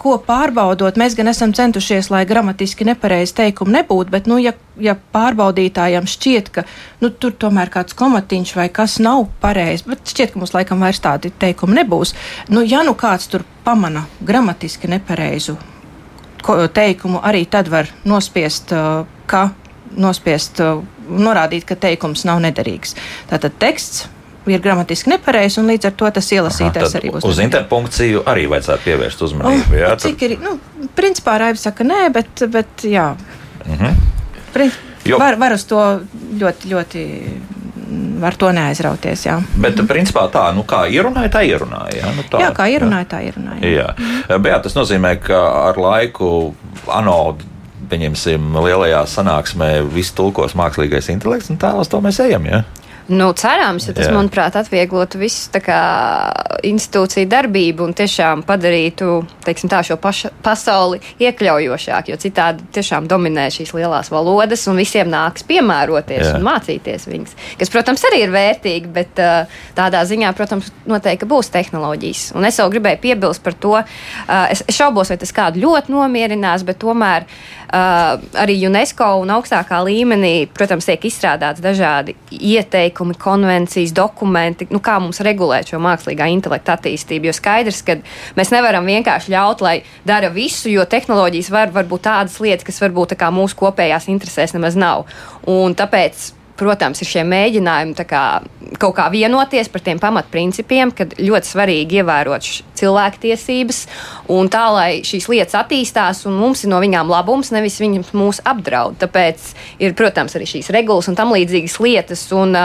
[0.00, 4.96] ko pārbaudot, mēs gan esam centušies, lai gramatiski nepareizi teikumi nebūtu, bet, nu, ja, ja
[5.14, 6.64] pārbaudītājam šķiet, ka
[7.02, 11.02] nu, tur tomēr kāds komatiņš vai kas nav pareizi, bet šķiet, ka mums laikam vairs
[11.04, 12.16] tādi teikumi nebūs,
[12.52, 15.58] nu, ja nu kāds tur pamana gramatiski nepareizu
[16.46, 19.48] teikumu, arī tad var nospiest, uh, ka
[19.96, 22.94] nospiest, uh, norādīt, ka teikums nav nederīgs.
[23.30, 24.06] Tātad teksts
[24.54, 27.24] ir gramatiski nepareizs, un līdz ar to tas ielasītājs Tad arī būs.
[27.26, 29.74] Uz interpunkciju arī vajadzētu pievērst Oh, uzmanību.
[29.80, 30.36] jā, tur- cik ir?
[30.42, 30.58] Nu,
[30.96, 33.14] principā Raivis saka, nē, bet, bet jā.
[33.66, 33.96] Mhm.
[34.52, 34.70] Prin,
[35.04, 36.00] Jo- var, var uz to
[36.38, 37.02] ļoti, ļoti,
[37.90, 39.36] mm, var to neaizrauties, jā.
[39.56, 42.00] Bet, principā, tā, nu, kā ierunāja, tā ierunāja.
[42.02, 43.60] Jā, nu, tā, Jā, kā ierunāja, tā ierunāja.
[43.62, 46.54] Jā, bet jā, tas nozīmē, ka ar laiku
[46.88, 47.36] ANO.
[47.86, 52.44] Pieņemsim, lielajā sanāksmē viss tulkos mākslīgais intelekts, un tā uz to mēs ejam.
[52.50, 52.64] Ja?
[53.08, 54.14] Nu, cerams, jo tas, Jā.
[54.16, 55.80] Manuprāt, atvieglotu visu kā,
[56.66, 62.12] institūciju darbību un tiešām padarītu teiksim, tā, šo paša, pasauli iekļaujošāku.
[62.12, 66.34] Jo citādi tiešām dominē šīs lielās valodas, un visiem nāks piemēroties Jā.
[66.38, 67.36] Un mācīties viņas.
[67.60, 72.30] Kas, protams, arī ir vērtīgi, bet uh, tādā ziņā, protams, noteikti būs tehnoloģijas.
[72.36, 75.94] Un es vēl gribēju piebilst par to, uh, es, es šaubos, vai tas kādu ļoti
[75.94, 83.94] nomierinās, bet tomēr uh, arī UNESCO un augstākā līmenī, protams, tiek izstrādāts dažādi ieteikumi, konvencijas,
[83.96, 87.30] dokumenti, nu, kā mums regulēt šo mākslīgā intelekta attīstību.
[87.30, 87.98] Jo skaidrs, ka
[88.38, 89.76] mēs nevaram vienkārši ļaut, lai
[90.08, 94.56] dara visu, jo tehnoloģijas var, var būt tādas lietas, kas varbūt tā mūsu kopējās interesēs
[94.56, 95.06] nemaz nav.
[95.46, 98.22] Un tāpēc protams, ir šie mēģinājumi kā,
[98.80, 102.50] kaut kā vienoties par tiem pamatprincipiem, kad ļoti svarīgi ievērot
[102.80, 103.82] cilvēktiesības
[104.32, 108.42] un tā, lai šīs lietas attīstās un mums ir no viņām labums, nevis viņas mūs
[108.46, 108.98] apdraud.
[109.00, 109.50] Tāpēc
[109.82, 112.24] ir, protams, arī šīs regulas un tam līdzīgas lietas.
[112.36, 112.56] Un,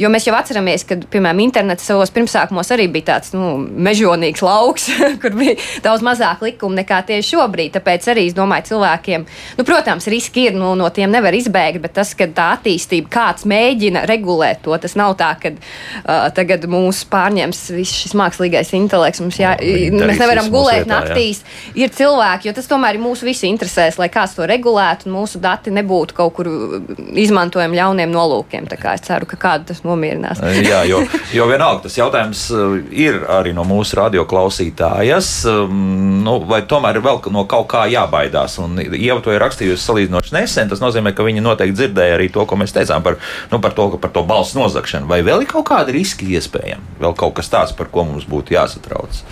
[0.00, 4.88] jo mēs jau atceramies, ka, piemēram, internets savos pirmsākumos arī bija tāds nu, mežonīgs lauks,
[5.22, 7.74] kur bija daudz mazāk likumu nekā tieši šobrīd.
[7.76, 9.26] Tāpēc arī es domāju, cilvēkiem,
[9.58, 13.46] nu, protams, riski ir, nu, no tiem nevar izbēgt, bet tas, ka tā attīstība kāds
[13.48, 19.22] mēģina regulēt to, tas nav tā, ka uh, tagad mūs pārņems viss šis mākslīgais intelekts.
[19.24, 21.08] Mums jā, mēs nevaram gulēt vietā, jā.
[21.10, 21.42] naktīs.
[21.78, 25.40] Ir cilvēki, jo tas tomēr ir mūsu visu interesēs, lai kāds to regulētu un mūsu
[25.42, 26.50] dati nebūtu kaut kur
[27.20, 28.68] izmantojami ļauniem nolūkiem.
[28.70, 30.42] Tā kā es ceru, ka kādu tas nomierinās.
[30.64, 31.02] Jā, jo,
[31.36, 35.32] jo vienalga tas jautājums uh, ir arī no mūsu radioklausītājas.
[35.50, 38.58] um, Nu, vai tomēr ir vēl no kaut kā jābaidās?
[38.62, 40.70] Un Ieva to ir rakstījusi salīdzinoši nesen.
[40.70, 43.18] Tas nozīmē, ka viņa noteikti dzirdēja arī to, ko mēs teicām par,
[43.52, 45.08] nu, par, to, par to balss nozagšanu.
[45.10, 46.98] Vai vēl ir kaut kādi riski iespējami?
[47.00, 49.22] Vēl kaut kas tāds, par ko mums būtu jāsatrauc?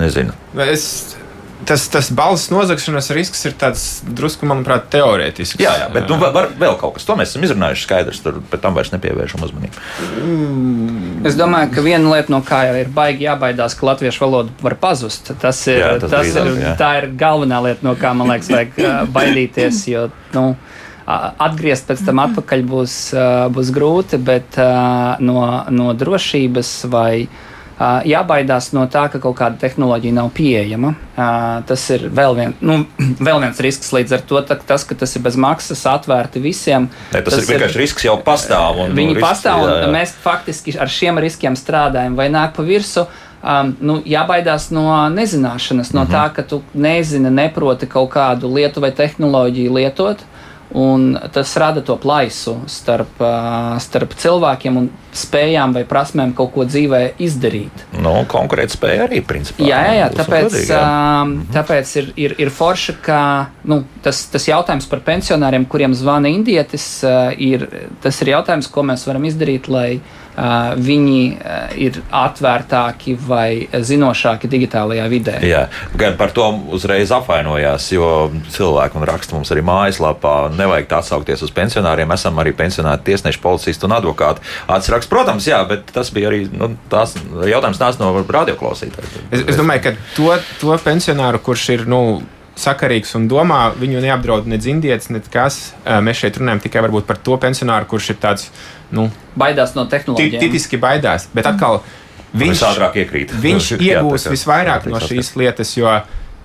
[0.00, 0.34] Nezinu.
[0.58, 1.14] Es,
[1.66, 5.60] tas, tas balss nozagšanas risks ir tāds drusku, manuprāt, teorētisks.
[5.62, 7.06] Jā, jā bet nu, var, vēl kaut kas.
[7.08, 8.22] To mēs esam izrunājuši skaidrs.
[8.24, 9.86] Tur pēc tam vairs nepievēršam uzmanību.
[11.30, 14.78] Es domāju, ka viena lieta, no kā jau ir baigi jābaidās, ka latviešu valoda var
[14.82, 15.32] pazust.
[15.40, 18.52] Tas ir, Jā, tas tas drīzāk, ir, tā ir galvenā lieta, no kā man liekas,
[18.54, 19.84] vajag baidīties.
[19.94, 20.48] Jo, nu,
[21.04, 22.92] Atgriezt pēc tam atpakaļ būs,
[23.52, 24.56] būs grūti, bet
[25.20, 27.50] no, no drošības vai ā,
[27.80, 30.94] jābaidās no tā, ka kaut kāda tehnoloģija nav pieejama.
[31.66, 32.80] Tas ir vēl, vien, nu,
[33.28, 33.92] vēl viens risks.
[33.94, 36.88] Līdz ar to ta- tas, ka tas ir bez maksas, atvērti visiem.
[37.12, 38.84] Ne, tas, tas ir vienkārši risks jau pastāv.
[38.86, 39.92] Un, Viņi nu, risks, pastāv, un jā, jā.
[39.94, 42.18] mēs faktiski ar šiem riskiem strādājam.
[42.18, 43.08] Vai nāk pa virsmu?
[43.44, 46.14] Um, nu, jābaidās no nezināšanas, no mm -hmm.
[46.14, 50.24] tā, ka tu nezini, neproti kaut kādu lietu vai tehnoloģiju lietot.
[50.74, 53.20] Un tas rada to plaisu starp,
[53.78, 57.84] starp cilvēkiem un spējām vai prasmēm kaut ko dzīvē izdarīt.
[58.02, 59.62] Nu, konkurētspēja arī principā.
[59.62, 60.80] Jā, jā, jā tāpēc, godīgi, jā.
[61.22, 63.20] um, tāpēc ir, ir, ir forši, ka
[63.70, 66.88] nu, tas, tas jautājums par pensionāriem, kuriem zvana indietis,
[67.38, 67.68] ir,
[68.02, 71.20] tas ir jautājums, ko mēs varam izdarīt, lai uh, viņi
[71.86, 75.36] ir atvērtāki vai zinošāki digitālajā vidē.
[75.46, 78.10] Jā, gan par to uzreiz apvainojās, jo
[78.54, 82.10] cilvēki man raksta mums arī mājaslapā, nevajag tā atsaukties uz pensionāriem.
[82.14, 84.42] Esam arī pensionāri tiesneši, policisti un advokāti.
[84.74, 85.08] Atsraksta cilvēks.
[85.08, 87.14] Protams, jā, bet tas bija arī nu, tās,
[87.46, 89.28] jautājums nāca no radioklausītājiem.
[89.30, 92.22] Es, es domāju, ka to, to pensionāru, kurš ir nu,
[92.60, 95.72] sakarīgs un domā, viņu neapdraud ne dzindietis, ne kas.
[95.84, 98.48] Mēs šeit runājam tikai par to pensionāru, kurš ir tāds
[98.94, 100.42] nu, baidās no tehnoloģijām.
[100.42, 101.82] Tipiski baidās, bet atkal
[102.34, 103.34] viņš ātrāk iekrīt.
[103.44, 105.90] Viņš iegūs visvairāk no šīs lietas, jo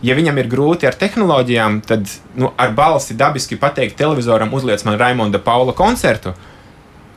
[0.02, 2.08] ja viņam ir grūti ar tehnoloģijām, tad
[2.40, 6.34] nu, ar balsi dabiski pateikt televizoram, uzliec man Raimonda Paula koncertu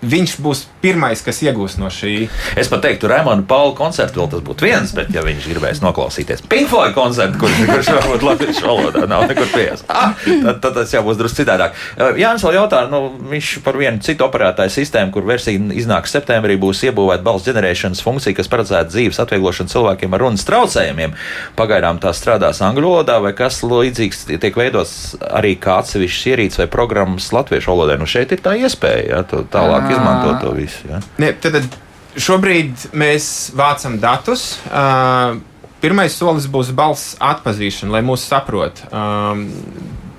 [0.03, 2.27] viņš būs pirmais, kas iegūs no šī.
[2.59, 6.43] Es pat teiktu, Raimonda Paula koncertu vēl tas būtu viens, bet, ja viņš gribēs noklausīties
[6.51, 10.95] Pink Floyd koncertu, kurš, kurš varbūt latviešu valodā nav nekur pieejams, ah, tad, tad tas
[10.95, 11.79] jau būs drusku citādāk.
[12.19, 16.83] Jānis vēl jautā, nu, viņš par vienu citu operētāju sistēmu, kur versija iznāks septembrī, būs
[16.89, 21.15] iebūvēta balss ģenerēšanas funkcija, kas paredzēta dzīves atvieglošanu cilvēkiem ar runas traucējumiem.
[21.59, 26.69] Pagaidām tā strādās angļu valodā, vai kas līdzīgs tiek veidots arī kā atsevišķs ierīce vai
[26.73, 27.99] programmas latviešu valodā.
[28.01, 30.89] Nu, šeit ir tā iespēja, ja, tālāk izmantot to visu.
[30.91, 31.01] Ja?
[31.23, 31.63] Ne, tad
[32.19, 34.57] šobrīd mēs vācam datus.
[34.69, 35.39] Uh,
[35.83, 38.87] pirmais solis būs balss atpazīšana, lai mūs saprotu.
[38.93, 39.49] Um,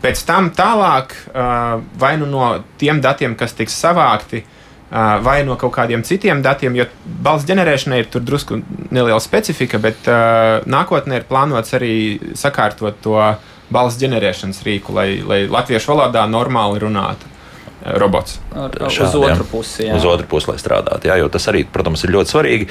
[0.04, 2.50] pēc tam tālāk, uh, vai nu no
[2.82, 8.04] tiem datiem, kas tiks savākti, uh, vai no kaut kādiem citiem datiem, jo balss ģenerēšanai
[8.04, 8.60] ir tur drusku
[8.92, 11.96] neliela specifika, bet uh, nākotnē ir plānots arī
[12.40, 13.20] sakārtot to
[13.74, 17.33] balss ģenerēšanas rīku, lai, lai latviešu valodā normāli runātu
[17.84, 18.40] robots.
[18.56, 19.88] Ar, Šādi, uz otru pusi.
[19.88, 19.98] Jā.
[19.98, 21.10] Uz otru pusi, lai strādātu.
[21.10, 22.68] Jā, jo tas arī, protams, ir ļoti svarīgi.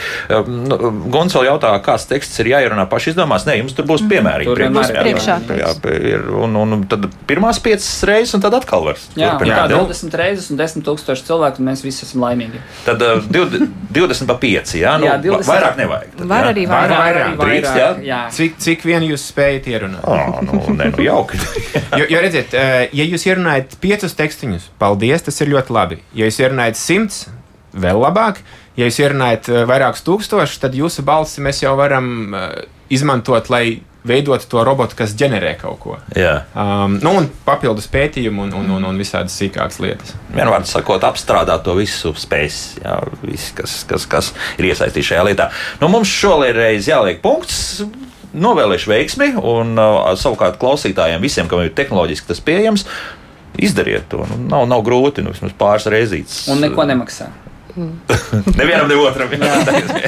[0.48, 0.78] Nu,
[1.12, 3.44] Guns vēl jautā, kāds teksts ir jāierunā paši izdomās.
[3.48, 4.48] Nē, jums tur būs piemēri.
[4.48, 5.38] Tur būs priekšā.
[5.58, 9.00] Jā, ir, un, un tad pirmās piecas reizes, un tad atkal var.
[9.18, 12.62] Jā, jā 20 reizes un 10 tūkstoši cilvēku, un mēs visi esam laimīgi.
[12.86, 16.16] Tad uh, 20 pa 5, jā, nu, jā 20, vairāk nevajag.
[16.16, 17.02] Tad, var arī vairāk.
[17.02, 17.36] vairāk.
[17.42, 17.90] Drīkst, jā?
[18.06, 18.20] jā.
[18.32, 20.06] Cik, cik vien jūs spējat ierunāt?
[20.08, 21.40] Oh, nu, ne, nu, jauki.
[22.00, 26.02] jo, jo redziet, ja jūs ierunājat piecus tekstiņus, paldies, tas ir ļoti labi.
[26.16, 27.24] Ja jūs ierunājat simts,
[27.72, 28.42] vēl labāk.
[28.76, 32.52] Ja jūs ierunājat eh, vairākus tūkstošus, tad jūsu balsi mēs jau varam uh,
[32.92, 35.96] izmantot, lai veidot to robotu, kas ģenerē kaut ko.
[36.18, 36.34] Jā.
[36.58, 40.14] Um, nu, un papildus pētījumu un, un, un, un visādas sīkākas lietas.
[40.34, 45.50] Vienmēr sakot, apstrādāt to visu spējas, jā, viss, kas, kas, kas ir iesaistīts šajā lietā.
[45.82, 47.82] Nu, mums šoreiz jāliek punkts.
[48.32, 52.86] Novēlēšu veiksmi, un uh, savukārt klausītājiem, visiem, kam ir tehnoloģiski tas pieejams,
[53.58, 54.24] Izdariet to.
[54.30, 56.46] Nu, nav, nav grūti, nu, vismaz pāris reizītes.
[56.52, 57.28] Un neko nemaksā.
[58.58, 59.30] Nevienam, ne otram.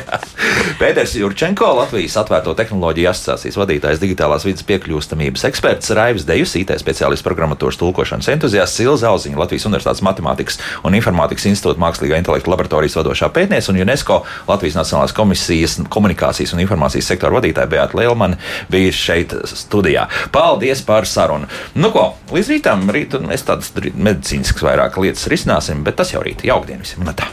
[0.81, 7.25] Pēters Jurčenko, Latvijas Atvērto tehnoloģiju asociācijas vadītājs, digitālās vidas piekļūstamības eksperts, Raivis Dejus, IT speciālists,
[7.25, 13.31] programmatūras tulkošanas entuziasts, Silza Zauziņa, Latvijas Universitātes Matemātikas un Informātikas institūta mākslīgā intelekta laboratorijas vadošā
[13.35, 18.41] pētniece un UNESCO Latvijas Nacionālās komisijas komunikācijas un informācijas sektora vadītāja Beata Lielmane
[18.73, 20.09] bija šeit studijā.
[20.35, 21.49] Paldies par sarunu.
[21.79, 26.45] Nu ko, līdz rītam, rīt mēs tādas medicīniskas vairāk lietas risināsim, bet tas jau rīt.
[26.49, 27.09] Jaukdien visiem!
[27.15, 27.31] Tā.